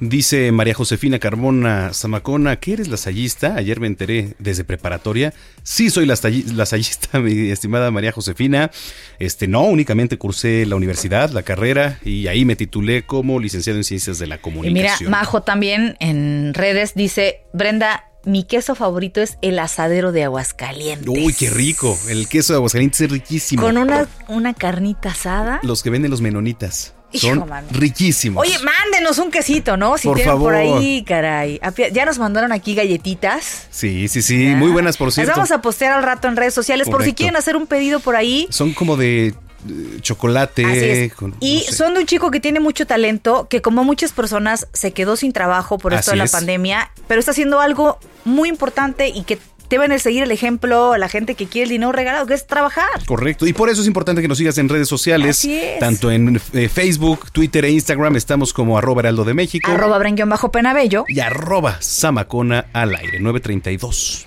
[0.00, 2.88] Dice María Josefina Carmona Zamacona, ¿qué eres
[3.32, 3.56] lasallista?
[3.58, 5.32] Ayer me enteré desde preparatoria.
[5.62, 8.70] Sí, soy lasalli- lasallista, mi estimada María Josefina.
[9.18, 13.84] Este, no, únicamente cursé la universidad, la carrera, y ahí me titulé como licenciado en
[13.84, 15.10] Ciencias de la Y mira, Comunicación.
[15.10, 21.08] Majo también en redes dice, Brenda, mi queso favorito es el asadero de Aguascalientes.
[21.08, 21.98] Uy, qué rico.
[22.08, 23.62] El queso de Aguascalientes es riquísimo.
[23.62, 25.60] Con una, una carnita asada.
[25.62, 26.94] Los que venden los menonitas.
[27.14, 28.42] Son riquísimos.
[28.46, 29.98] Oye, mándenos un quesito, ¿no?
[29.98, 30.54] Si Por tienen por favor.
[30.54, 31.58] ahí, caray.
[31.62, 33.66] Apia- Ya nos mandaron aquí galletitas.
[33.70, 34.46] Sí, sí, sí.
[34.56, 35.32] Muy buenas, por Las cierto.
[35.34, 38.16] vamos a postear al rato en redes sociales por si quieren hacer un pedido por
[38.16, 38.46] ahí.
[38.50, 39.34] Son como de
[39.68, 41.12] eh, chocolate.
[41.16, 41.72] Con- y no sé.
[41.72, 45.32] son de un chico que tiene mucho talento, que como muchas personas se quedó sin
[45.32, 46.32] trabajo por esto Así de la es.
[46.32, 49.38] pandemia, pero está haciendo algo muy importante y que
[49.78, 53.04] deben seguir el ejemplo a la gente que quiere el dinero regalado, que es trabajar.
[53.06, 53.46] Correcto.
[53.46, 55.38] Y por eso es importante que nos sigas en redes sociales.
[55.38, 55.78] Así es.
[55.78, 58.16] Tanto en eh, Facebook, Twitter e Instagram.
[58.16, 59.70] Estamos como arroba heraldo de México.
[59.70, 61.04] Arroba Brenguión bajo penabello.
[61.08, 64.26] Y arroba Samacona al aire, 932.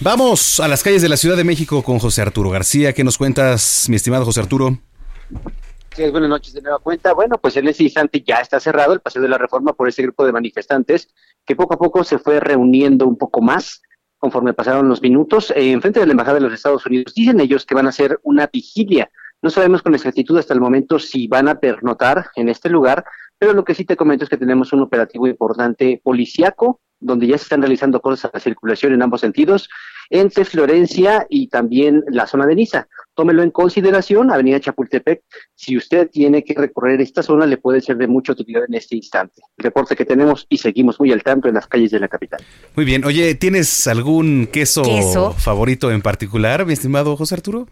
[0.00, 2.92] Vamos a las calles de la Ciudad de México con José Arturo García.
[2.92, 4.78] ¿Qué nos cuentas, mi estimado José Arturo?
[5.96, 7.12] Buenas noches de nueva cuenta.
[7.12, 10.02] Bueno, pues en ese instante ya está cerrado el paseo de la reforma por ese
[10.02, 11.14] grupo de manifestantes
[11.46, 13.80] que poco a poco se fue reuniendo un poco más
[14.18, 17.14] conforme pasaron los minutos eh, en frente de la Embajada de los Estados Unidos.
[17.14, 19.08] Dicen ellos que van a hacer una vigilia.
[19.40, 23.04] No sabemos con exactitud hasta el momento si van a pernotar en este lugar,
[23.38, 27.38] pero lo que sí te comento es que tenemos un operativo importante policiaco, donde ya
[27.38, 29.68] se están realizando cosas a la circulación en ambos sentidos,
[30.10, 32.88] entre Florencia y también la zona de Niza.
[33.14, 35.22] Tómelo en consideración, Avenida Chapultepec.
[35.54, 38.96] Si usted tiene que recorrer esta zona, le puede ser de mucha utilidad en este
[38.96, 39.42] instante.
[39.56, 42.42] El reporte que tenemos y seguimos muy al tanto en las calles de la capital.
[42.74, 43.04] Muy bien.
[43.04, 45.32] Oye, ¿tienes algún queso, Queso.
[45.32, 47.68] favorito en particular, mi estimado José Arturo?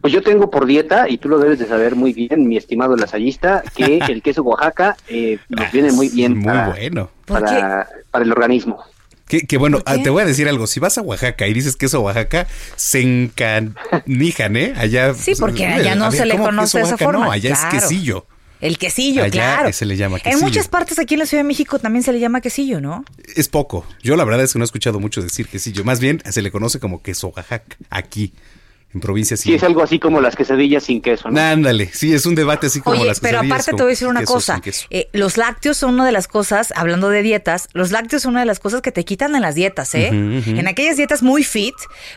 [0.00, 2.96] Pues yo tengo por dieta, y tú lo debes de saber muy bien, mi estimado
[2.96, 7.10] lasallista, que el queso Oaxaca eh, nos viene muy bien Muy para, bueno.
[7.24, 8.82] ¿Por para, para el organismo.
[9.28, 10.66] Que, bueno, ah, te voy a decir algo.
[10.66, 14.72] Si vas a Oaxaca y dices queso Oaxaca, se encanijan, ¿eh?
[14.76, 15.14] Allá.
[15.14, 17.26] Sí, porque allá no se le conoce de esa forma.
[17.26, 18.26] No, allá es quesillo.
[18.60, 19.72] El quesillo, Allá claro.
[19.72, 20.36] se le llama quesillo.
[20.36, 23.04] En muchas partes aquí en la Ciudad de México también se le llama quesillo, ¿no?
[23.36, 23.86] Es poco.
[24.02, 25.84] Yo la verdad es que no he escuchado mucho decir quesillo.
[25.84, 28.32] Más bien se le conoce como queso Oaxaca aquí.
[28.94, 29.52] En provincias sí.
[29.52, 31.38] es algo así como las quesadillas sin queso, ¿no?
[31.38, 33.42] Ándale, sí, es un debate así como las quesadillas.
[33.42, 34.62] Pero aparte te voy a decir una cosa.
[34.88, 38.40] Eh, los lácteos son una de las cosas, hablando de dietas, los lácteos son una
[38.40, 40.08] de las cosas que te quitan en las dietas, ¿eh?
[40.08, 41.74] En aquellas dietas muy fit,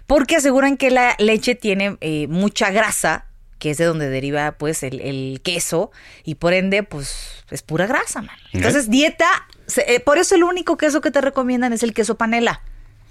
[0.08, 3.26] porque aseguran que la leche tiene eh, mucha grasa
[3.60, 5.92] que es de donde deriva pues el, queso
[6.24, 8.36] y por ende pues es pura grasa, man.
[8.54, 9.28] Entonces dieta,
[9.86, 12.62] eh, por eso el único queso que te recomiendan es el queso panela.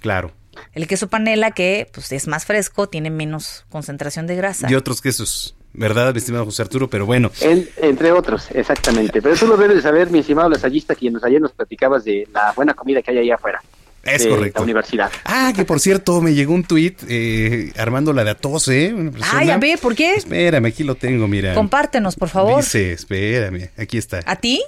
[0.01, 0.33] Claro.
[0.73, 4.69] El queso panela que pues es más fresco, tiene menos concentración de grasa.
[4.69, 5.55] Y otros quesos.
[5.73, 6.89] ¿Verdad, mi estimado José Arturo?
[6.89, 7.31] Pero bueno.
[7.77, 9.21] entre otros, exactamente.
[9.21, 12.51] Pero tú lo debes saber, mi estimado lasallista, quien nos, ayer nos platicabas de la
[12.53, 13.61] buena comida que hay allá afuera.
[14.03, 14.59] Es correcto.
[14.59, 15.11] La universidad.
[15.25, 18.93] Ah, que por cierto, me llegó un tuit eh, armando la de Atos, ¿eh?
[19.31, 20.15] Ay, a ver, ¿por qué?
[20.15, 21.53] Espérame, aquí lo tengo, mira.
[21.53, 22.63] Compártenos, por favor.
[22.63, 24.21] Dice, espérame, aquí está.
[24.25, 24.63] ¿A ti?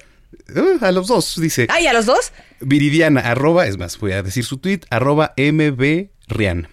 [0.56, 1.68] Uh, a los dos, dice.
[1.70, 2.32] Ay, ¿a los dos?
[2.60, 6.68] Viridiana, arroba, es más, voy a decir su tuit, arroba mbrian.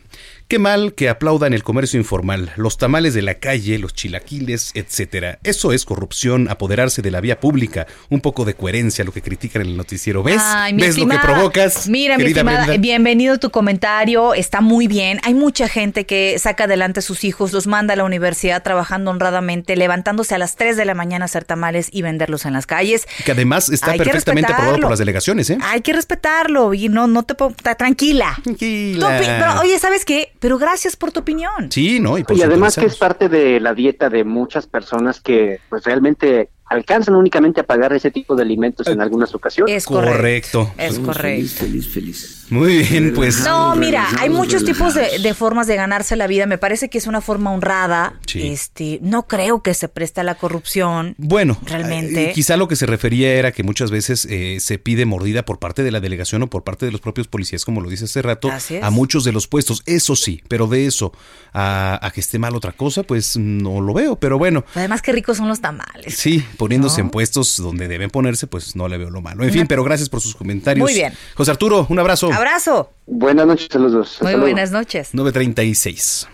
[0.50, 5.38] Qué mal que aplaudan el comercio informal, los tamales de la calle, los chilaquiles, etcétera.
[5.44, 9.62] Eso es corrupción, apoderarse de la vía pública, un poco de coherencia lo que critican
[9.62, 10.24] en el noticiero.
[10.24, 10.42] ¿Ves?
[10.74, 11.86] ¿Ves lo que provocas?
[11.88, 15.20] Mira, mi estimada, bienvenido tu comentario, está muy bien.
[15.22, 19.12] Hay mucha gente que saca adelante a sus hijos, los manda a la universidad trabajando
[19.12, 22.66] honradamente, levantándose a las 3 de la mañana a hacer tamales y venderlos en las
[22.66, 23.06] calles.
[23.24, 25.58] Que además está perfectamente aprobado por las delegaciones, ¿eh?
[25.62, 27.36] Hay que respetarlo y no no te
[27.76, 28.36] tranquila.
[28.42, 29.60] Tranquila.
[29.62, 30.32] oye, ¿sabes qué?
[30.40, 31.70] Pero gracias por tu opinión.
[31.70, 32.18] Sí, ¿no?
[32.18, 36.50] Y, y además que es parte de la dieta de muchas personas que pues realmente
[36.70, 39.74] alcanzan únicamente a pagar ese tipo de alimentos en algunas ocasiones.
[39.74, 40.72] Es correcto.
[40.78, 41.20] Es correcto.
[41.20, 42.46] Feliz, feliz, feliz.
[42.50, 43.44] Muy bien, pues.
[43.44, 46.46] No, mira, hay muchos tipos de, formas de ganarse la vida.
[46.46, 48.14] Me parece que es una forma honrada.
[48.34, 51.16] Este, no creo que se preste a la corrupción.
[51.18, 52.30] Bueno, realmente.
[52.30, 55.58] Eh, quizá lo que se refería era que muchas veces eh, se pide mordida por
[55.58, 58.22] parte de la delegación o por parte de los propios policías, como lo dice hace
[58.22, 58.50] rato,
[58.82, 59.82] a muchos de los puestos.
[59.86, 61.12] Eso sí, pero de eso
[61.52, 64.16] a, que esté mal otra cosa, pues no lo veo.
[64.16, 64.64] Pero bueno.
[64.74, 66.14] Además, qué ricos son los tamales.
[66.14, 69.44] Sí, poniéndose en puestos donde deben ponerse, pues no le veo lo malo.
[69.44, 70.84] En fin, pero gracias por sus comentarios.
[70.84, 71.14] Muy bien.
[71.34, 72.30] José Arturo, un abrazo.
[72.30, 72.92] Abrazo.
[73.06, 74.18] Buenas noches a los dos.
[74.20, 75.14] Muy buenas noches.
[75.14, 76.28] 936.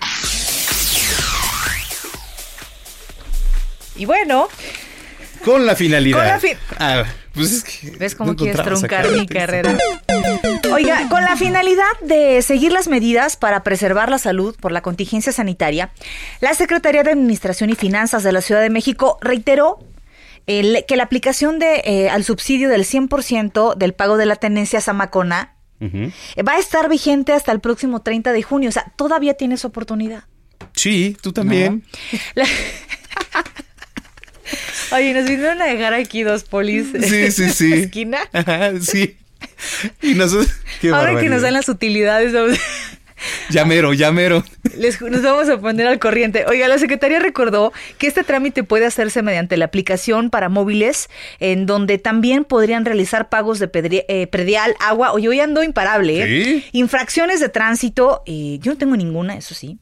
[3.94, 4.48] Y bueno.
[5.44, 6.18] Con la finalidad.
[6.18, 9.78] Con la fin ah, pues es que ¿Ves cómo quieres truncar mi carrera?
[10.72, 15.30] Oiga, con la finalidad de seguir las medidas para preservar la salud por la contingencia
[15.30, 15.92] sanitaria,
[16.40, 19.78] la Secretaría de Administración y Finanzas de la Ciudad de México reiteró
[20.46, 25.56] que la aplicación de, eh, al subsidio del 100% del pago de la tenencia Samacona
[25.80, 28.68] Va a estar vigente hasta el próximo 30 de junio.
[28.70, 30.24] O sea, todavía tienes oportunidad.
[30.72, 31.84] Sí, tú también.
[34.92, 37.64] Oye, nos vinieron a dejar aquí dos polis sí, sí, sí.
[37.64, 38.18] en la esquina.
[38.80, 39.16] sí.
[40.02, 40.52] Y nosotros,
[40.92, 42.32] Ahora que nos dan las utilidades.
[43.50, 44.44] Llamero, llamero.
[44.76, 46.44] Les, nos vamos a poner al corriente.
[46.48, 51.66] Oiga, la Secretaría recordó que este trámite puede hacerse mediante la aplicación para móviles, en
[51.66, 53.70] donde también podrían realizar pagos de
[54.08, 55.12] eh, predial, agua.
[55.12, 56.22] Oye, hoy ando imparable.
[56.22, 56.64] ¿eh?
[56.72, 59.78] Infracciones de tránsito, eh, yo no tengo ninguna, eso sí.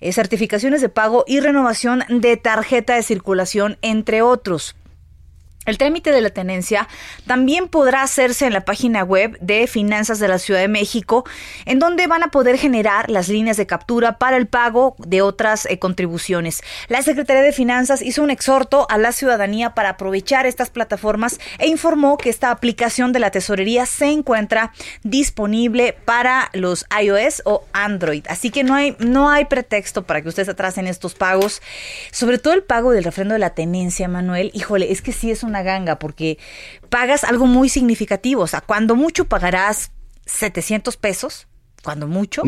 [0.00, 4.76] Eh, certificaciones de pago y renovación de tarjeta de circulación, entre otros.
[5.66, 6.88] El trámite de la tenencia
[7.26, 11.24] también podrá hacerse en la página web de Finanzas de la Ciudad de México,
[11.64, 15.66] en donde van a poder generar las líneas de captura para el pago de otras
[15.66, 16.62] eh, contribuciones.
[16.88, 21.66] La Secretaría de Finanzas hizo un exhorto a la ciudadanía para aprovechar estas plataformas e
[21.66, 28.24] informó que esta aplicación de la tesorería se encuentra disponible para los iOS o Android.
[28.28, 31.60] Así que no hay, no hay pretexto para que ustedes atrasen estos pagos.
[32.12, 34.52] Sobre todo el pago del refrendo de la tenencia, Manuel.
[34.54, 36.38] Híjole, es que sí es una ganga porque
[36.88, 38.42] pagas algo muy significativo.
[38.42, 39.90] O sea, cuando mucho pagarás
[40.26, 41.48] 700 pesos,
[41.82, 42.42] cuando mucho.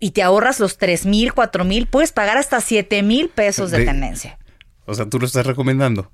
[0.00, 3.84] Y te ahorras los 3 mil, 4 mil, puedes pagar hasta 7 mil pesos de,
[3.84, 4.38] tenencia.
[4.86, 6.10] O sea, tú lo estás recomendando.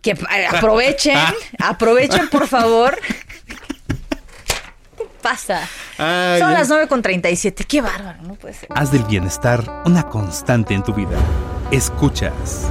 [0.00, 1.18] Que eh, aprovechen,
[1.58, 2.98] aprovechen por favor.
[4.96, 5.68] ¿Qué pasa?
[5.96, 7.64] Son las 9 con 37.
[7.64, 8.68] Qué bárbaro, no puede ser.
[8.74, 11.18] Haz del bienestar una constante en tu vida.
[11.70, 12.70] Escuchas.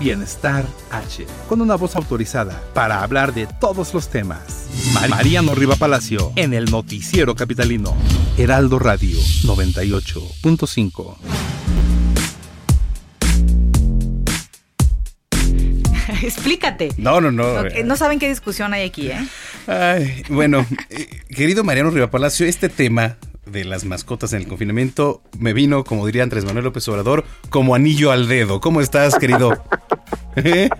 [0.00, 4.66] Bienestar H, con una voz autorizada para hablar de todos los temas.
[5.10, 7.94] Mariano Riva Palacio, en el Noticiero Capitalino.
[8.38, 11.16] Heraldo Radio 98.5.
[16.22, 16.94] Explícate.
[16.96, 17.64] No, no, no.
[17.84, 19.28] No, saben qué discusión hay aquí, ¿eh?
[19.66, 25.52] Ay, bueno, eh, querido Mariano Rivapalacio, este tema de las mascotas en el confinamiento me
[25.52, 28.60] vino, como diría Andrés Manuel López Obrador, como anillo al dedo.
[28.60, 29.52] ¿Cómo estás, querido?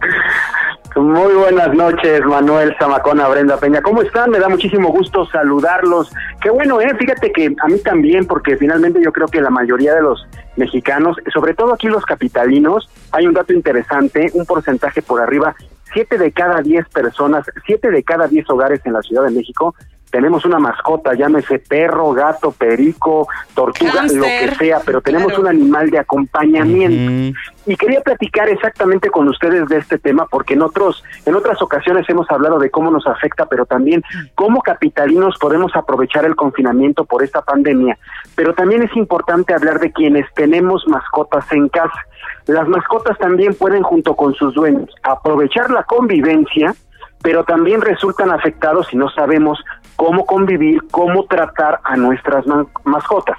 [0.97, 3.81] Muy buenas noches, Manuel Zamacona, Brenda Peña.
[3.81, 4.31] ¿Cómo están?
[4.31, 6.13] Me da muchísimo gusto saludarlos.
[6.43, 6.93] Qué bueno, ¿eh?
[6.99, 11.17] Fíjate que a mí también, porque finalmente yo creo que la mayoría de los mexicanos,
[11.33, 15.55] sobre todo aquí los capitalinos, hay un dato interesante, un porcentaje por arriba,
[15.93, 19.75] siete de cada diez personas, siete de cada diez hogares en la Ciudad de México
[20.11, 25.91] tenemos una mascota, llámese perro, gato, perico, tortuga, lo que sea, pero tenemos un animal
[25.91, 27.39] de acompañamiento.
[27.67, 32.09] Y quería platicar exactamente con ustedes de este tema porque en otros en otras ocasiones
[32.09, 34.03] hemos hablado de cómo nos afecta, pero también
[34.35, 37.99] cómo capitalinos podemos aprovechar el confinamiento por esta pandemia.
[38.35, 42.07] Pero también es importante hablar de quienes tenemos mascotas en casa.
[42.47, 46.75] Las mascotas también pueden junto con sus dueños aprovechar la convivencia
[47.23, 49.63] pero también resultan afectados si no sabemos
[50.01, 52.47] cómo convivir, cómo tratar a nuestras
[52.85, 53.37] mascotas.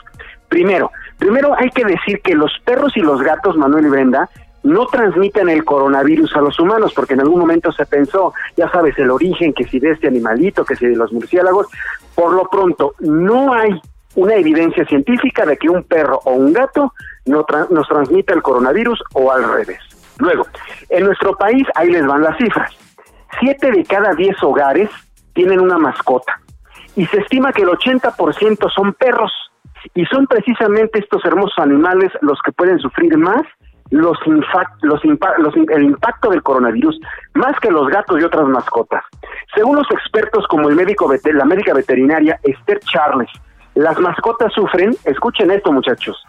[0.47, 4.29] Primero, primero hay que decir que los perros y los gatos, Manuel y Brenda,
[4.61, 8.95] no transmiten el coronavirus a los humanos, porque en algún momento se pensó, ya sabes,
[8.99, 11.65] el origen, que si de este animalito, que si de los murciélagos,
[12.13, 13.81] por lo pronto no hay
[14.13, 16.93] una evidencia científica de que un perro o un gato
[17.25, 19.79] no nos transmita el coronavirus o al revés.
[20.19, 20.45] Luego,
[20.89, 22.71] en nuestro país, ahí les van las cifras.
[23.39, 24.91] Siete de cada diez hogares
[25.33, 26.40] tienen una mascota
[26.95, 29.31] y se estima que el 80% son perros
[29.93, 33.43] y son precisamente estos hermosos animales los que pueden sufrir más
[33.89, 34.17] los,
[34.81, 36.99] los, el impacto del coronavirus
[37.33, 39.03] más que los gatos y otras mascotas.
[39.53, 43.29] Según los expertos como el médico la médica veterinaria Esther Charles,
[43.75, 46.23] las mascotas sufren, escuchen esto muchachos,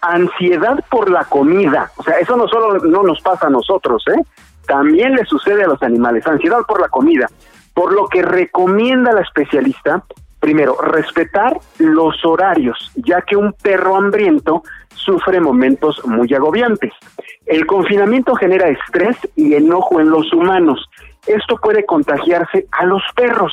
[0.00, 1.90] ansiedad por la comida.
[1.96, 4.20] O sea, eso no solo no nos pasa a nosotros, ¿eh?
[4.66, 7.26] También le sucede a los animales, ansiedad por la comida,
[7.74, 10.04] por lo que recomienda la especialista,
[10.40, 14.62] primero, respetar los horarios, ya que un perro hambriento
[14.94, 16.92] sufre momentos muy agobiantes.
[17.46, 20.88] El confinamiento genera estrés y enojo en los humanos.
[21.26, 23.52] Esto puede contagiarse a los perros.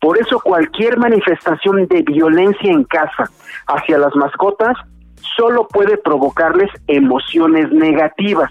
[0.00, 3.30] Por eso cualquier manifestación de violencia en casa
[3.66, 4.76] hacia las mascotas
[5.36, 8.50] solo puede provocarles emociones negativas,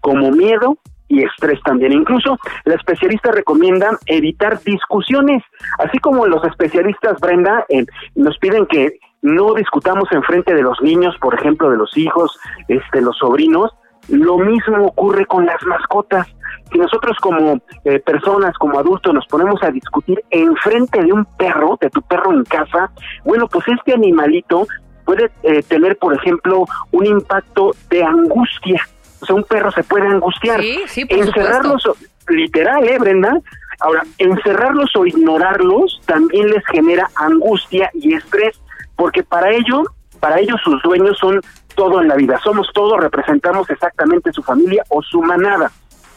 [0.00, 0.78] como miedo,
[1.08, 1.92] y estrés también.
[1.92, 5.42] Incluso la especialista recomienda evitar discusiones,
[5.78, 7.84] así como los especialistas, Brenda, eh,
[8.14, 12.38] nos piden que no discutamos en frente de los niños, por ejemplo, de los hijos,
[12.68, 13.70] este, los sobrinos.
[14.08, 16.26] Lo mismo ocurre con las mascotas.
[16.70, 21.24] Si nosotros como eh, personas, como adultos, nos ponemos a discutir en frente de un
[21.38, 22.90] perro, de tu perro en casa,
[23.24, 24.66] bueno, pues este animalito
[25.06, 28.82] puede eh, tener, por ejemplo, un impacto de angustia
[29.24, 30.60] o sea, un perro se puede angustiar.
[30.60, 31.88] Sí, sí, por Encerrarlos,
[32.28, 33.40] literal, ¿eh, Brenda?
[33.80, 38.60] Ahora, encerrarlos o ignorarlos también les genera angustia y estrés,
[38.96, 39.84] porque para ello,
[40.20, 41.40] para ellos sus dueños son
[41.74, 45.72] todo en la vida, somos todo, representamos exactamente su familia o su manada.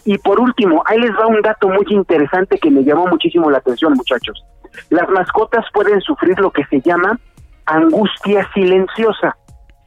[0.05, 3.57] Y por último, ahí les va un dato muy interesante que me llamó muchísimo la
[3.57, 4.43] atención, muchachos.
[4.89, 7.19] Las mascotas pueden sufrir lo que se llama
[7.65, 9.35] angustia silenciosa.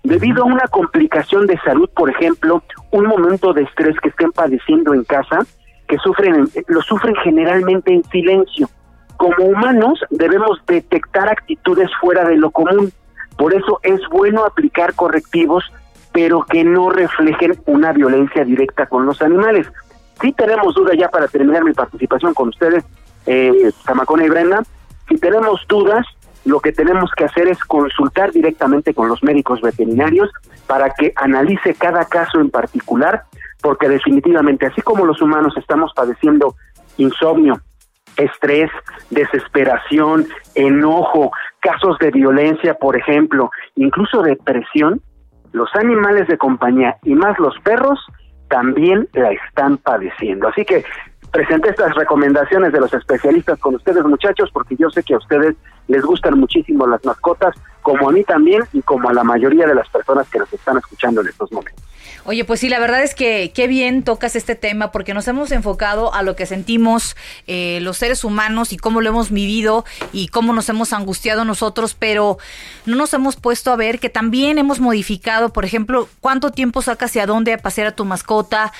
[0.02, 4.94] Debido a una complicación de salud, por ejemplo, un momento de estrés que estén padeciendo
[4.94, 5.40] en casa,
[5.86, 8.68] que sufren, lo sufren generalmente en silencio.
[9.16, 12.92] Como humanos debemos detectar actitudes fuera de lo común.
[13.36, 15.64] Por eso es bueno aplicar correctivos,
[16.12, 19.66] pero que no reflejen una violencia directa con los animales.
[20.22, 22.84] Si tenemos duda ya para terminar mi participación con ustedes,
[23.26, 24.62] eh, Zamacona y Brenda,
[25.08, 26.06] si tenemos dudas,
[26.44, 30.30] lo que tenemos que hacer es consultar directamente con los médicos veterinarios
[30.66, 33.24] para que analice cada caso en particular,
[33.60, 36.54] porque definitivamente, así como los humanos estamos padeciendo
[36.96, 37.60] insomnio,
[38.16, 38.70] estrés,
[39.10, 41.30] desesperación, enojo,
[41.60, 45.00] casos de violencia, por ejemplo, incluso depresión,
[45.52, 47.98] los animales de compañía y más los perros
[48.48, 50.48] también la están padeciendo.
[50.48, 50.84] Así que
[51.32, 55.56] presenté estas recomendaciones de los especialistas con ustedes muchachos porque yo sé que a ustedes
[55.88, 59.74] les gustan muchísimo las mascotas, como a mí también y como a la mayoría de
[59.74, 61.90] las personas que nos están escuchando en estos momentos.
[62.24, 65.50] Oye, pues sí, la verdad es que qué bien tocas este tema porque nos hemos
[65.52, 67.16] enfocado a lo que sentimos
[67.46, 71.96] eh, los seres humanos y cómo lo hemos vivido y cómo nos hemos angustiado nosotros,
[71.98, 72.38] pero
[72.84, 77.16] no nos hemos puesto a ver que también hemos modificado, por ejemplo, cuánto tiempo sacas
[77.16, 78.72] y a dónde a pasear a tu mascota,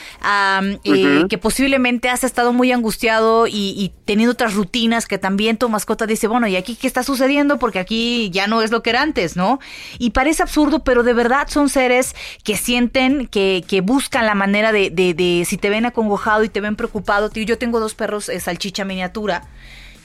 [0.85, 6.07] eh, que posiblemente has estado muy angustiado y, teniendo otras rutinas que también tu mascota
[6.07, 7.59] dice, bueno, ¿y aquí qué está sucediendo?
[7.59, 9.61] Porque aquí ya no es lo que que era antes, ¿no?
[9.99, 14.73] Y parece absurdo, pero de verdad son seres que sienten, que, que buscan la manera
[14.73, 17.95] de, de, de, si te ven acongojado y te ven preocupado, tío, yo tengo dos
[17.95, 19.43] perros eh, salchicha miniatura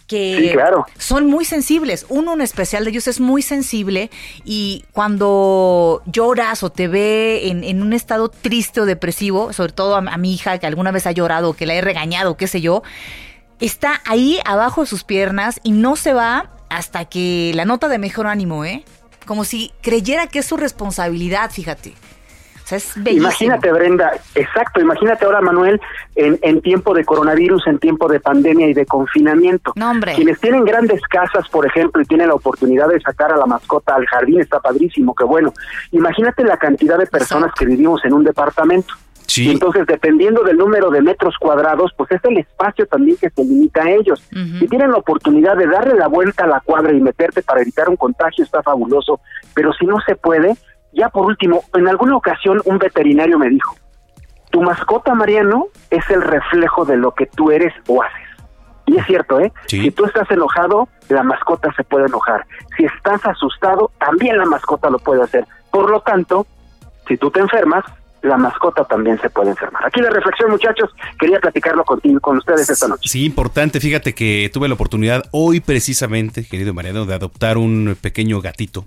[0.07, 0.55] que
[0.97, 2.05] son muy sensibles.
[2.09, 4.11] Uno en especial de ellos es muy sensible
[4.43, 10.17] y cuando lloras o te ve en, un estado triste o depresivo, sobre todo a,
[10.17, 12.83] mi hija que alguna vez ha llorado o que la he regañado, qué sé yo,
[13.59, 17.97] está ahí abajo de sus piernas y no se va hasta que la nota de
[17.97, 18.83] mejor ánimo, ¿eh?
[19.25, 21.93] Como si creyera que es su responsabilidad, fíjate
[22.73, 25.79] es imagínate, Brenda, exacto, imagínate ahora, Manuel,
[26.15, 29.73] en, en, tiempo de coronavirus, en tiempo de pandemia y de confinamiento.
[29.75, 30.13] No, hombre.
[30.15, 33.95] Quienes tienen grandes casas, por ejemplo, y tienen la oportunidad de sacar a la mascota
[33.95, 35.53] al jardín, está padrísimo, qué bueno.
[35.91, 38.95] Imagínate la cantidad de personas que vivimos en un departamento.
[39.27, 39.51] Sí.
[39.51, 43.83] entonces, dependiendo del número de metros cuadrados, pues es el espacio también que se limita
[43.83, 44.21] a ellos.
[44.59, 47.89] Si tienen la oportunidad de darle la vuelta a la cuadra y meterte para evitar
[47.89, 49.19] un contagio, está fabuloso.
[49.53, 50.55] Pero si no se puede,
[50.93, 53.75] ya por último, en alguna ocasión un veterinario me dijo,
[54.51, 58.25] tu mascota, Mariano, es el reflejo de lo que tú eres o haces.
[58.85, 59.51] Y es cierto, ¿eh?
[59.65, 62.45] Si tú estás enojado, la mascota se puede enojar.
[62.77, 65.45] Si estás asustado, también la mascota lo puede hacer.
[65.71, 66.45] Por lo tanto,
[67.07, 67.83] si tú te enfermas,
[68.21, 69.85] la mascota también se puede enfermar.
[69.85, 70.89] Aquí la reflexión, muchachos,
[71.19, 73.07] quería platicarlo contigo, con ustedes esta noche.
[73.07, 73.79] Sí, importante.
[73.79, 78.85] Fíjate que tuve la oportunidad hoy precisamente, querido Mariano, de adoptar un pequeño gatito.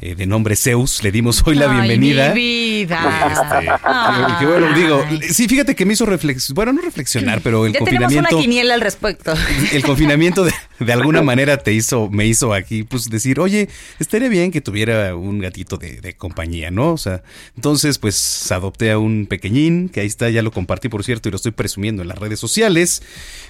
[0.00, 1.02] Eh, de nombre Zeus.
[1.02, 2.34] Le dimos hoy la bienvenida.
[2.34, 3.32] Mi vida.
[3.32, 7.76] Este, que bueno, digo, sí, fíjate que me hizo reflexionar, bueno, no reflexionar, pero el
[7.76, 8.36] confinamiento.
[8.36, 9.32] una quiniela al respecto.
[9.72, 14.28] El confinamiento de, de, alguna manera te hizo, me hizo aquí, pues decir, oye, estaría
[14.28, 16.92] bien que tuviera un gatito de, de compañía, ¿no?
[16.92, 17.22] O sea,
[17.56, 21.32] entonces, pues adopté a un pequeñín, que ahí está, ya lo compartí, por cierto, y
[21.32, 23.02] lo estoy presumiendo en las redes sociales.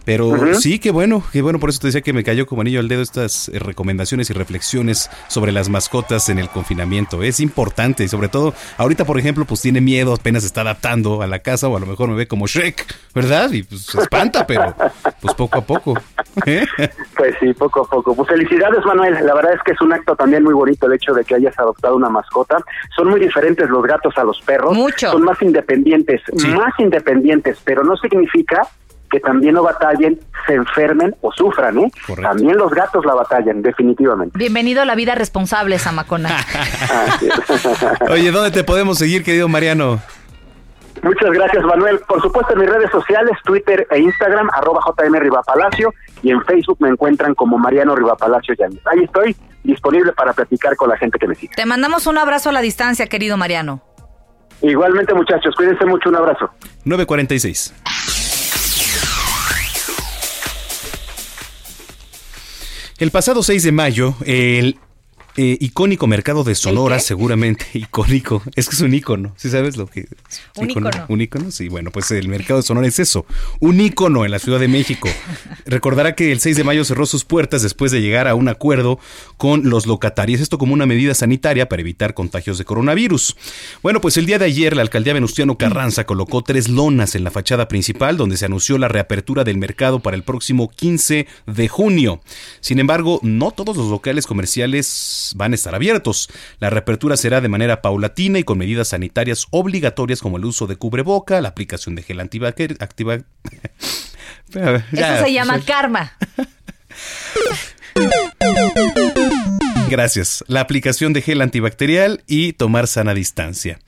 [0.05, 2.81] Pero sí, qué bueno, qué bueno, por eso te decía que me cayó como anillo
[2.81, 7.23] al dedo estas eh, recomendaciones y reflexiones sobre las mascotas en el confinamiento.
[7.23, 11.23] Es importante y sobre todo, ahorita por ejemplo, pues tiene miedo, apenas se está adaptando
[11.23, 13.51] a la casa o a lo mejor me ve como Shrek, ¿verdad?
[13.53, 14.75] Y pues se espanta, pero
[15.21, 15.95] pues poco a poco.
[17.17, 18.15] pues sí, poco a poco.
[18.15, 19.15] Pues felicidades, Manuel.
[19.25, 21.59] La verdad es que es un acto también muy bonito el hecho de que hayas
[21.59, 22.59] adoptado una mascota.
[22.95, 24.75] Son muy diferentes los gatos a los perros.
[24.75, 24.96] Mucho.
[24.97, 28.67] Son más independientes, más independientes, pero no significa
[29.11, 31.93] que también no batallen, se enfermen o sufran, ¿eh?
[32.21, 34.37] También los gatos la batallan, definitivamente.
[34.37, 36.31] Bienvenido a la vida responsable, Samacona.
[38.11, 40.01] Oye, ¿dónde te podemos seguir, querido Mariano?
[41.03, 42.01] Muchas gracias, Manuel.
[42.01, 45.93] Por supuesto, en mis redes sociales, Twitter e Instagram, arroba JM Rivapalacio,
[46.23, 48.81] y en Facebook me encuentran como Mariano Rivapalacio Yanis.
[48.87, 51.55] Ahí estoy, disponible para platicar con la gente que me sigue.
[51.55, 53.83] Te mandamos un abrazo a la distancia, querido Mariano.
[54.63, 56.51] Igualmente, muchachos, cuídense mucho, un abrazo.
[56.85, 57.75] 946.
[62.99, 64.79] El pasado 6 de mayo, el
[65.37, 68.43] eh, icónico mercado de Sonora, seguramente icónico.
[68.55, 70.09] Es que es un icono, ¿sí sabes lo que es?
[70.57, 70.91] Un icono.
[71.09, 71.69] Un icono, sí.
[71.69, 73.27] Bueno, pues el mercado de Sonora es eso,
[73.61, 75.09] un icono en la Ciudad de México.
[75.67, 78.99] Recordará que el 6 de mayo cerró sus puertas después de llegar a un acuerdo
[79.37, 83.37] con los locatarios, esto como una medida sanitaria para evitar contagios de coronavirus.
[83.83, 87.31] Bueno, pues el día de ayer la alcaldía Venustiano Carranza colocó tres lonas en la
[87.31, 92.21] fachada principal donde se anunció la reapertura del mercado para el próximo 15 de junio.
[92.61, 96.29] Sin embargo, no todos los locales comerciales van a estar abiertos.
[96.59, 100.77] La reapertura será de manera paulatina y con medidas sanitarias obligatorias como el uso de
[100.77, 102.79] cubreboca, la aplicación de gel antibacterial.
[104.53, 106.13] Eso se llama karma.
[109.89, 110.45] Gracias.
[110.49, 113.79] La aplicación de gel antibacterial y tomar sana distancia.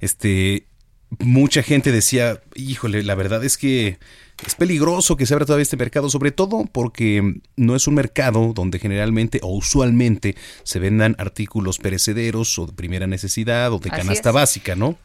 [0.00, 0.66] Este,
[1.18, 3.98] mucha gente decía, híjole, la verdad es que
[4.46, 8.52] es peligroso que se abra todavía este mercado, sobre todo porque no es un mercado
[8.54, 14.32] donde generalmente o usualmente se vendan artículos perecederos o de primera necesidad o de canasta
[14.32, 14.96] básica, ¿no?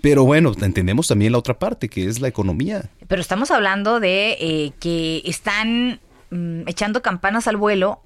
[0.00, 2.88] Pero bueno, entendemos también la otra parte, que es la economía.
[3.06, 8.02] Pero estamos hablando de eh, que están mm, echando campanas al vuelo.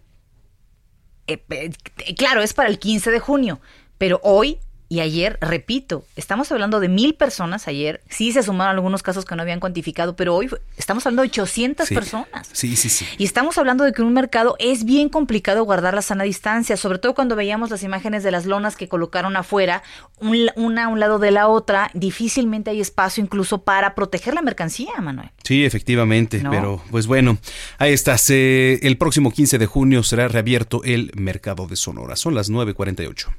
[1.27, 1.71] Eh, eh,
[2.17, 3.61] claro, es para el 15 de junio,
[3.99, 4.59] pero hoy
[4.95, 8.01] y ayer, repito, estamos hablando de mil personas ayer.
[8.09, 11.89] Sí se sumaron algunos casos que no habían cuantificado, pero hoy estamos hablando de 800
[11.89, 12.49] personas.
[12.53, 13.05] Sí, sí, sí.
[13.19, 16.77] Y estamos hablando de que en un mercado es bien complicado guardar la sana distancia,
[16.77, 19.83] sobre todo cuando veíamos las imágenes de las lonas que colocaron afuera,
[20.21, 21.91] una a un lado de la otra.
[21.95, 25.31] Difícilmente hay espacio incluso para proteger la mercancía, Manuel.
[25.43, 26.41] Sí, efectivamente.
[26.49, 27.39] Pero, pues bueno,
[27.79, 28.15] ahí está.
[28.29, 32.15] el próximo 15 de junio será reabierto el mercado de Sonora.
[32.15, 33.35] Son las 9.48.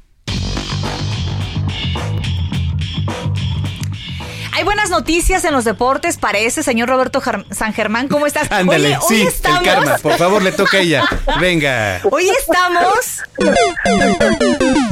[4.66, 8.10] buenas noticias en los deportes, parece, señor Roberto San Germán.
[8.10, 8.48] ¿Cómo estás?
[8.52, 9.60] Ándale, sí, estamos...
[9.60, 9.98] el karma.
[10.00, 11.04] Por favor, le toca a ella.
[11.40, 12.02] Venga.
[12.12, 13.24] Hoy estamos.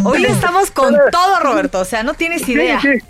[0.06, 1.80] Hoy estamos con todo, Roberto.
[1.80, 2.80] O sea, no tienes idea.
[2.80, 3.06] Sí, sí.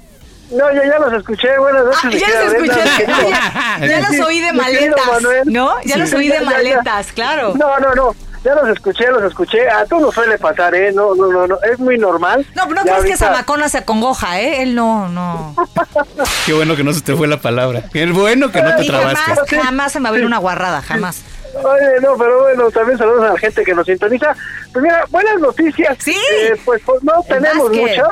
[0.52, 2.02] No, yo ya los escuché, buenas noches.
[2.04, 5.82] Ah, ya los escuché, ya, los oí de maletas, ¿no?
[5.84, 7.54] Ya los oí de maletas, claro.
[7.56, 9.70] No, no, no, ya los escuché, los escuché.
[9.70, 10.92] A tú no suele pasar, ¿eh?
[10.92, 11.58] No, no, no, no.
[11.62, 12.46] es muy normal.
[12.56, 14.64] No, no crees que Samacona se acongoja, ¿eh?
[14.64, 15.56] Él no, no.
[16.46, 17.84] Qué bueno que no se te fue la palabra.
[17.92, 19.20] Qué bueno que no te trabaste.
[19.20, 21.24] Jamás, jamás se me va a una guarrada, jamás.
[21.56, 24.36] Oye, no, pero bueno, también saludos a la gente que nos sintoniza.
[24.72, 25.98] Pues mira, buenas noticias.
[26.00, 26.18] Sí.
[26.42, 28.08] Eh, pues, pues no tenemos muchas.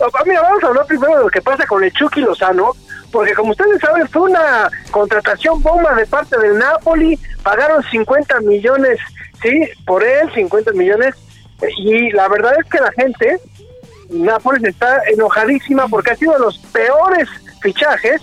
[0.00, 2.72] Ah, mira, vamos a hablar primero de lo que pasa con el Chucky Lozano,
[3.12, 8.98] porque como ustedes saben, fue una contratación bomba de parte del Napoli, pagaron 50 millones,
[9.42, 11.14] sí, por él, 50 millones,
[11.78, 13.38] y la verdad es que la gente,
[14.10, 17.28] Nápoles está enojadísima porque ha sido de los peores
[17.60, 18.20] fichajes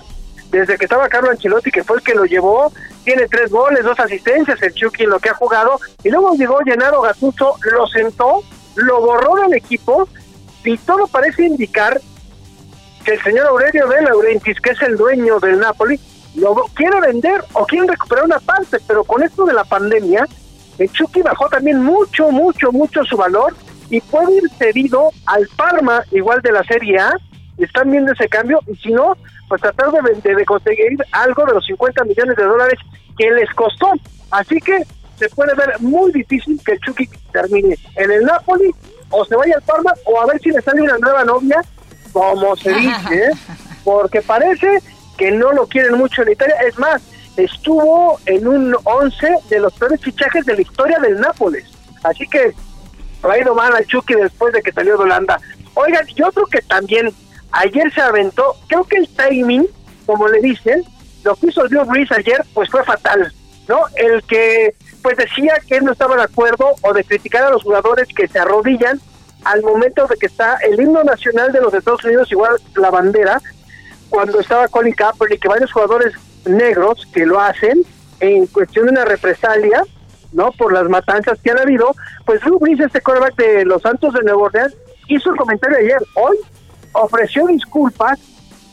[0.51, 2.72] desde que estaba Carlo Ancelotti, que fue el que lo llevó,
[3.03, 6.59] tiene tres goles, dos asistencias, el Chucky en lo que ha jugado, y luego llegó
[6.61, 8.43] Llenaro Gattuso, lo sentó,
[8.76, 10.07] lo borró del equipo,
[10.63, 11.99] y todo parece indicar
[13.05, 15.99] que el señor Aurelio de Laurentiis, que es el dueño del Napoli,
[16.36, 20.28] lo quiere vender o quiere recuperar una parte, pero con esto de la pandemia,
[20.80, 23.55] el Chucky bajó también mucho, mucho, mucho su valor
[23.89, 27.11] y puede ir cedido al Parma, igual de la Serie A,
[27.57, 29.15] están viendo ese cambio, y si no,
[29.47, 32.80] pues tratar de, de, conseguir algo de los 50 millones de dólares
[33.17, 33.93] que les costó.
[34.30, 34.84] Así que
[35.17, 38.71] se puede ver muy difícil que el Chucky termine en el Napoli
[39.09, 41.61] o se vaya al Parma o a ver si le sale una nueva novia,
[42.11, 43.32] como se dice,
[43.84, 44.80] porque parece
[45.17, 46.55] que no lo quieren mucho en Italia.
[46.67, 47.01] Es más,
[47.38, 51.65] estuvo en un 11 de los peores fichajes de la historia del Nápoles.
[52.03, 52.53] Así que
[53.41, 55.39] ido mal al Chucky después de que salió de Holanda.
[55.73, 57.13] Oigan, yo creo que también
[57.51, 59.67] ayer se aventó, creo que el timing,
[60.05, 60.83] como le dicen,
[61.23, 63.33] lo que hizo Drew Brees ayer, pues fue fatal,
[63.67, 63.81] ¿no?
[63.95, 67.63] El que pues decía que él no estaba de acuerdo o de criticar a los
[67.63, 68.99] jugadores que se arrodillan
[69.43, 73.41] al momento de que está el himno nacional de los Estados Unidos, igual la bandera,
[74.09, 76.13] cuando estaba Colin Kaepernick, que varios jugadores
[76.49, 77.83] negros que lo hacen
[78.19, 79.83] en cuestión de una represalia,
[80.33, 80.51] ¿no?
[80.51, 81.95] Por las matanzas que han habido,
[82.25, 84.75] pues Drew este quarterback de los Santos de Nueva Orleans,
[85.07, 85.99] hizo el comentario ayer.
[86.15, 86.37] Hoy
[86.93, 88.19] ofreció disculpas,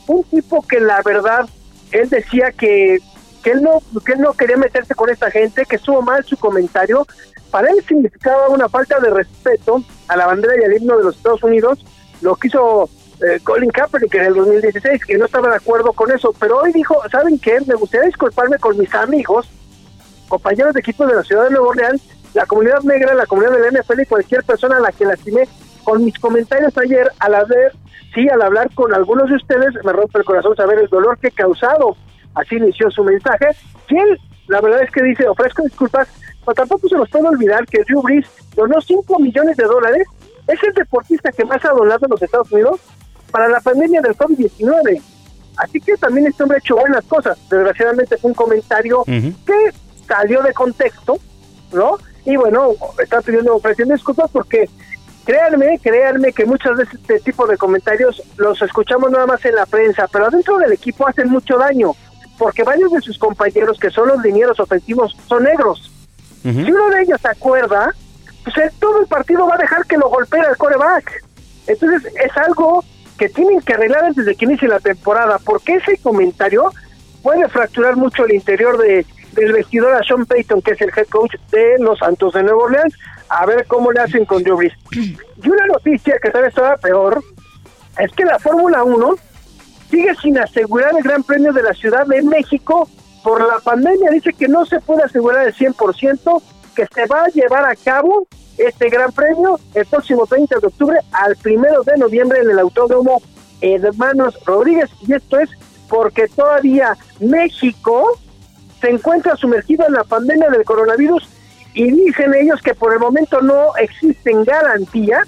[0.07, 1.47] un tipo que la verdad,
[1.91, 2.99] él decía que
[3.43, 6.35] que él no que él no quería meterse con esta gente, que estuvo mal su
[6.35, 7.05] comentario.
[7.51, 11.15] Para él significaba una falta de respeto a la bandera y al himno de los
[11.15, 11.85] Estados Unidos,
[12.21, 12.89] lo que hizo
[13.21, 16.71] eh, Colin Kaepernick en el 2016, que no estaba de acuerdo con eso, pero hoy
[16.73, 17.59] dijo, ¿saben qué?
[17.65, 19.49] Me gustaría disculparme con mis amigos,
[20.27, 22.01] compañeros de equipo de la ciudad de Nueva Orleans,
[22.33, 25.47] la comunidad negra, la comunidad del NFL y cualquier persona a la que lastimé
[25.83, 27.71] con mis comentarios ayer al haber,
[28.13, 31.27] sí, al hablar con algunos de ustedes, me rompe el corazón saber el dolor que
[31.27, 31.95] he causado
[32.35, 33.47] así inició su mensaje.
[33.89, 36.07] Y él, la verdad es que dice, ofrezco disculpas,
[36.45, 40.07] pero tampoco se nos puede olvidar que Drew Brees donó 5 millones de dólares,
[40.47, 42.79] es el deportista que más ha donado en los Estados Unidos
[43.35, 45.01] para la pandemia del COVID-19.
[45.57, 47.37] Así que también este hombre ha hecho buenas cosas.
[47.49, 49.73] Desgraciadamente fue un comentario que
[50.07, 51.17] salió de contexto,
[51.73, 51.97] ¿no?
[52.23, 52.69] Y bueno,
[53.03, 54.69] está pidiendo, ofreciendo disculpas porque
[55.25, 59.65] créanme, créanme que muchas veces este tipo de comentarios los escuchamos nada más en la
[59.65, 61.91] prensa, pero dentro del equipo hacen mucho daño
[62.37, 65.91] porque varios de sus compañeros, que son los linieros ofensivos, son negros.
[66.41, 67.93] Si uno de ellos se acuerda,
[68.45, 71.21] pues todo el partido va a dejar que lo golpee el coreback.
[71.67, 72.81] Entonces es algo
[73.17, 76.71] que tienen que arreglar antes de que inicie la temporada, porque ese comentario
[77.23, 81.07] puede fracturar mucho el interior de, del vestidor a Sean Payton, que es el head
[81.07, 82.95] coach de los Santos de Nueva Orleans,
[83.29, 87.23] a ver cómo le hacen con Drew Y una noticia que tal vez todavía peor,
[87.99, 89.15] es que la Fórmula 1
[89.89, 92.89] sigue sin asegurar el Gran Premio de la Ciudad de México
[93.23, 94.11] por la pandemia.
[94.11, 96.41] Dice que no se puede asegurar el 100%,
[96.75, 100.99] que se va a llevar a cabo este Gran Premio el próximo 30 de octubre
[101.11, 103.21] al primero de noviembre en el Autódromo
[103.61, 104.89] Hermanos Rodríguez.
[105.07, 105.49] Y esto es
[105.89, 108.19] porque todavía México
[108.81, 111.27] se encuentra sumergido en la pandemia del coronavirus
[111.73, 115.27] y dicen ellos que por el momento no existen garantías,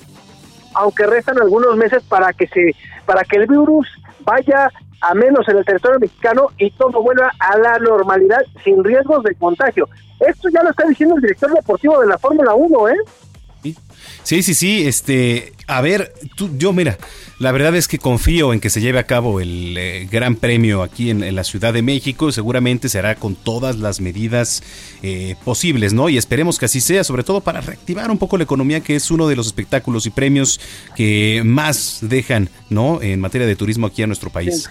[0.74, 2.76] aunque restan algunos meses para que se
[3.06, 3.88] para que el virus
[4.22, 4.72] vaya
[5.02, 9.36] a menos en el territorio mexicano y todo vuelva a la normalidad sin riesgos de
[9.36, 9.88] contagio.
[10.20, 12.96] Esto ya lo está diciendo el director deportivo de la Fórmula 1, ¿eh?
[14.24, 16.98] Sí, sí, sí, este, a ver, tú, yo mira,
[17.40, 20.84] la verdad es que confío en que se lleve a cabo el eh, Gran Premio
[20.84, 24.64] aquí en, la Ciudad de México, seguramente se hará con todas las medidas
[25.02, 26.10] eh, posibles, ¿no?
[26.10, 29.12] Y esperemos que así sea, sobre todo para reactivar un poco la economía, que es
[29.12, 30.60] uno de los espectáculos y premios
[30.96, 33.02] que más dejan, ¿no?
[33.02, 34.70] En materia de turismo aquí en nuestro país.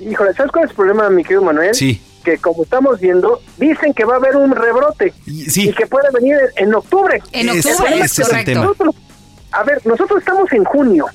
[0.00, 1.74] Híjole, ¿sabes cuál es el problema, mi querido Manuel?
[1.74, 2.00] Sí.
[2.24, 5.68] Que como estamos viendo, dicen que va a haber un rebrote sí.
[5.68, 7.22] y que puede venir en octubre.
[7.32, 8.62] En Ese- octubre, ese es el tema.
[8.62, 8.94] Nosotros-
[9.52, 11.06] a ver, nosotros estamos en junio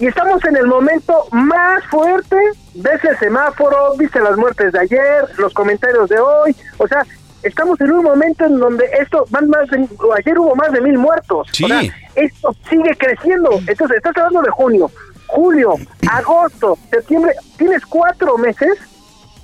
[0.00, 2.36] y estamos en el momento más fuerte.
[2.74, 6.56] Ves el semáforo, viste las muertes de ayer, los comentarios de hoy.
[6.78, 7.04] O sea,
[7.42, 10.98] estamos en un momento en donde esto van más de, ayer hubo más de mil
[10.98, 11.46] muertos.
[11.52, 11.64] Sí.
[11.64, 11.82] O sea,
[12.16, 13.50] esto sigue creciendo.
[13.66, 14.90] Entonces, estás hablando de junio,
[15.34, 15.74] julio,
[16.10, 17.32] agosto, septiembre.
[17.58, 18.70] Tienes cuatro meses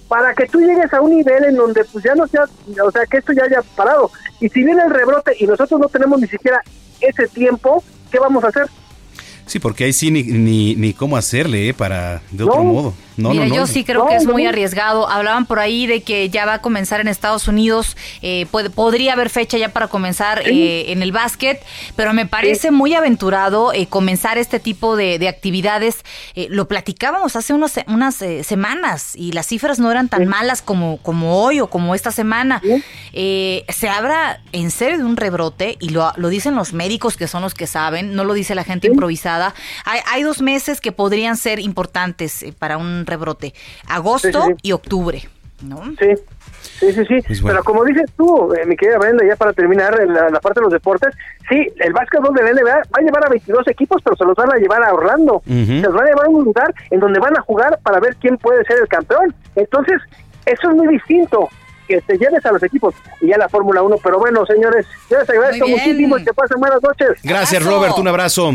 [0.09, 2.45] para que tú llegues a un nivel en donde pues ya no sea,
[2.85, 4.11] o sea, que esto ya haya parado.
[4.41, 6.63] Y si viene el rebrote y nosotros no tenemos ni siquiera
[7.01, 8.67] ese tiempo, ¿qué vamos a hacer?
[9.47, 11.75] Sí, porque ahí sí ni, ni, ni cómo hacerle, ¿eh?
[11.75, 12.73] Para, de otro No.
[12.73, 12.95] modo.
[13.21, 13.55] No, Mira, no, no.
[13.57, 15.09] yo sí creo No, que es no, muy arriesgado.
[15.09, 19.13] Hablaban por ahí de que ya va a comenzar en Estados Unidos, eh, puede- podría
[19.13, 21.63] haber fecha ya para comenzar eh, en el básquet,
[21.97, 26.03] pero me parece muy aventurado eh, comenzar este tipo de, de actividades.
[26.35, 30.27] Eh, lo platicábamos hace unos, se- unas eh, semanas y las cifras no eran tan
[30.27, 32.63] malas como, como hoy o como esta semana.
[33.13, 37.27] Eh, se habla en serio de un rebrote y lo, lo dicen los médicos que
[37.29, 39.55] son los que saben, no lo dice la gente improvisada.
[39.85, 43.53] Hay, hay dos meses que podrían ser importantes eh, para un rebrote,
[43.89, 44.55] agosto Sí, sí, sí.
[44.63, 45.29] y octubre.
[45.63, 45.83] ¿no?
[45.99, 46.15] Sí,
[46.79, 47.21] sí, sí, sí.
[47.27, 47.59] Pues bueno.
[47.59, 50.65] Pero como dices tú, eh, mi querida Brenda, ya para terminar la, la parte de
[50.65, 51.15] los deportes,
[51.51, 54.35] sí, el básquetbol de la NBA va a llevar a 22 equipos, pero se los
[54.35, 55.43] van a llevar a Orlando.
[55.47, 58.17] Se los van a llevar a un lugar en donde van a jugar para ver
[58.17, 59.35] quién puede ser el campeón.
[59.55, 60.01] Entonces,
[60.47, 61.51] eso es muy distinto
[61.87, 63.97] que te lleves a los equipos y ya la Fórmula 1.
[64.03, 67.19] Pero bueno, señores, yo les agradezco muchísimo y que pasen buenas noches.
[67.23, 67.63] Gracias.
[67.67, 67.99] Robert.
[67.99, 68.55] Un abrazo.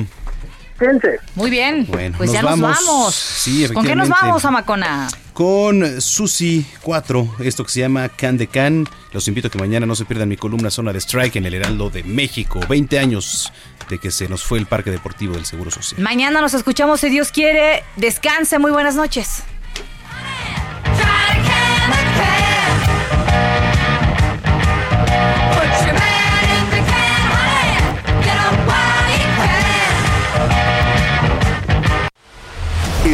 [0.78, 1.20] Fíjense.
[1.36, 3.16] Muy bien, Bueno, pues nos ya nos vamos.
[3.16, 5.08] Sí, ¿Con qué nos vamos, Amacona?
[5.34, 8.88] Con Susi 4, esto que se llama Can de Can.
[9.14, 11.54] Los invito a que mañana no se pierdan mi columna Zona de Strike en el
[11.54, 12.60] Heraldo de México.
[12.68, 13.52] 20 años
[13.90, 16.02] de que se nos fue el Parque Deportivo del Seguro Social.
[16.02, 17.84] Mañana nos escuchamos si Dios quiere.
[17.96, 19.44] Descanse, muy buenas noches.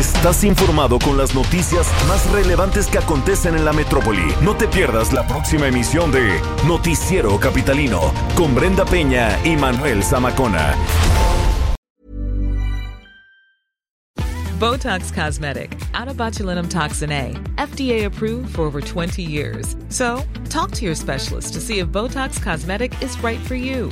[0.02, 4.34] Estás informado con las noticias más relevantes que acontecen en la metrópoli.
[4.42, 10.76] No te pierdas la próxima emisión de Noticiero Capitalino con Brenda Peña y Manuel Zamacona.
[14.58, 16.08] Botox Cosmetic, out
[16.72, 19.76] toxin A, FDA approved for over 20 years.
[19.90, 23.92] So, talk to your specialist to see if Botox Cosmetic is right for you.